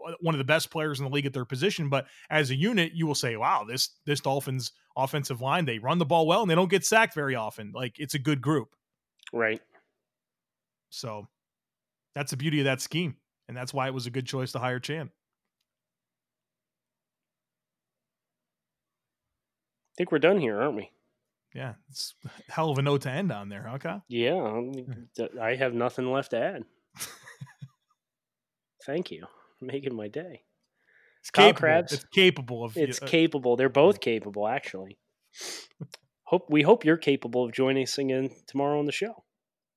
Uh, 0.07 0.13
one 0.21 0.35
of 0.35 0.39
the 0.39 0.45
best 0.45 0.71
players 0.71 0.99
in 0.99 1.05
the 1.05 1.11
league 1.11 1.27
at 1.27 1.33
their 1.33 1.45
position, 1.45 1.89
but 1.89 2.07
as 2.31 2.51
a 2.51 2.55
unit, 2.55 2.93
you 2.95 3.07
will 3.07 3.15
say, 3.15 3.37
wow, 3.37 3.65
this 3.65 3.91
this 4.05 4.21
Dolphins 4.21 4.73
offensive 4.97 5.41
line, 5.41 5.65
they 5.65 5.79
run 5.79 5.99
the 5.99 6.05
ball 6.05 6.27
well 6.27 6.43
and 6.43 6.51
they 6.51 6.55
don't 6.55 6.71
get 6.71 6.85
sacked 6.85 7.15
very 7.15 7.35
often. 7.35 7.73
Like 7.75 7.99
it's 7.99 8.15
a 8.15 8.19
good 8.19 8.41
group. 8.41 8.75
Right. 9.33 9.61
So 10.91 11.29
that's 12.15 12.31
the 12.31 12.37
beauty 12.37 12.61
of 12.61 12.65
that 12.65 12.81
scheme. 12.81 13.17
And 13.49 13.57
that's 13.57 13.75
why 13.75 13.87
it 13.87 13.95
was 13.95 14.07
a 14.07 14.11
good 14.11 14.27
choice 14.27 14.53
to 14.53 14.59
hire 14.59 14.81
Chan. 14.81 15.11
I 19.89 19.95
think 19.97 20.13
we're 20.13 20.19
done 20.19 20.39
here, 20.39 20.61
aren't 20.61 20.77
we? 20.77 20.91
Yeah, 21.55 21.75
it's 21.89 22.15
a 22.25 22.31
hell 22.53 22.71
of 22.71 22.79
a 22.79 22.83
note 22.83 23.03
to 23.03 23.11
end 23.11 23.33
on 23.33 23.49
there, 23.49 23.71
Kyle? 23.81 24.05
Yeah, 24.09 24.51
hmm. 24.51 25.41
I 25.41 25.55
have 25.55 25.73
nothing 25.75 26.11
left 26.11 26.33
to 26.33 26.39
add. 26.39 26.65
Thank 28.87 29.11
you. 29.11 29.27
Making 29.61 29.97
my 29.97 30.09
day. 30.09 30.43
It's 31.21 31.31
Kyle 31.31 31.47
capable. 31.47 31.61
Crabbs. 31.61 31.93
It's 31.93 32.05
capable 32.13 32.65
of. 32.65 32.77
It's 32.77 33.03
uh, 33.03 33.07
capable. 33.07 33.57
They're 33.57 33.69
both 33.69 34.01
capable, 34.01 34.47
actually. 34.47 34.99
hope 36.25 36.47
we 36.51 36.63
hope 36.63 36.85
you're 36.85 36.97
capable 36.97 37.45
of 37.45 37.53
joining 37.53 37.85
us 37.85 37.99
again 37.99 38.31
tomorrow 38.47 38.79
on 38.79 38.87
the 38.87 38.93
show. 38.93 39.25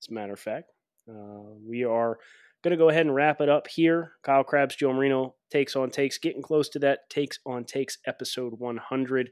As 0.01 0.09
a 0.09 0.13
matter 0.13 0.33
of 0.33 0.39
fact, 0.39 0.71
uh, 1.09 1.55
we 1.67 1.83
are 1.83 2.17
going 2.63 2.71
to 2.71 2.77
go 2.77 2.89
ahead 2.89 3.05
and 3.05 3.15
wrap 3.15 3.41
it 3.41 3.49
up 3.49 3.67
here. 3.67 4.13
Kyle 4.23 4.43
Crabbs, 4.43 4.75
Joe 4.75 4.93
Marino 4.93 5.35
takes 5.49 5.75
on 5.75 5.89
takes, 5.89 6.17
getting 6.17 6.41
close 6.41 6.69
to 6.69 6.79
that 6.79 7.09
takes 7.09 7.39
on 7.45 7.65
takes 7.65 7.97
episode 8.05 8.53
100 8.57 9.29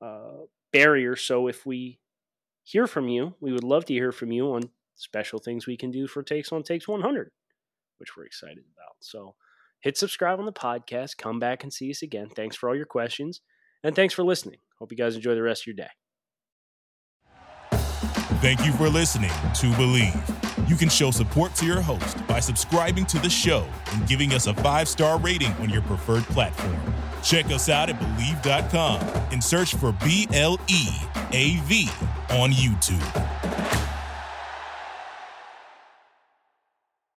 uh, 0.00 0.30
barrier. 0.72 1.16
So 1.16 1.48
if 1.48 1.66
we 1.66 2.00
hear 2.64 2.86
from 2.86 3.08
you, 3.08 3.34
we 3.40 3.52
would 3.52 3.64
love 3.64 3.84
to 3.86 3.92
hear 3.92 4.12
from 4.12 4.32
you 4.32 4.52
on 4.54 4.70
special 4.96 5.38
things 5.38 5.66
we 5.66 5.76
can 5.76 5.90
do 5.90 6.06
for 6.08 6.22
takes 6.22 6.50
on 6.50 6.62
takes 6.62 6.88
100 6.88 7.30
which 7.98 8.16
we're 8.16 8.24
excited 8.24 8.64
about. 8.74 8.96
So 9.00 9.34
hit 9.80 9.96
subscribe 9.96 10.38
on 10.38 10.46
the 10.46 10.52
podcast. 10.52 11.16
Come 11.18 11.38
back 11.38 11.62
and 11.62 11.72
see 11.72 11.90
us 11.90 12.02
again. 12.02 12.28
Thanks 12.34 12.56
for 12.56 12.68
all 12.68 12.76
your 12.76 12.86
questions. 12.86 13.40
And 13.82 13.94
thanks 13.94 14.14
for 14.14 14.24
listening. 14.24 14.58
Hope 14.78 14.90
you 14.90 14.98
guys 14.98 15.16
enjoy 15.16 15.34
the 15.34 15.42
rest 15.42 15.62
of 15.62 15.66
your 15.68 15.76
day. 15.76 15.90
Thank 18.40 18.64
you 18.64 18.72
for 18.72 18.88
listening 18.88 19.30
to 19.30 19.66
Bleav. 19.72 20.68
You 20.68 20.76
can 20.76 20.88
show 20.88 21.10
support 21.10 21.54
to 21.56 21.66
your 21.66 21.80
host 21.80 22.24
by 22.26 22.40
subscribing 22.40 23.06
to 23.06 23.18
the 23.18 23.30
show 23.30 23.66
and 23.92 24.06
giving 24.06 24.32
us 24.32 24.46
a 24.46 24.54
five 24.54 24.86
star 24.88 25.18
rating 25.18 25.52
on 25.54 25.70
your 25.70 25.82
preferred 25.82 26.24
platform. 26.24 26.76
Check 27.22 27.46
us 27.46 27.68
out 27.68 27.90
at 27.90 27.98
Bleav.com 27.98 29.00
and 29.32 29.42
search 29.42 29.74
for 29.74 29.92
B 30.04 30.28
L 30.32 30.60
E 30.68 30.88
A 31.32 31.56
V 31.64 31.88
on 32.30 32.52
YouTube. 32.52 33.37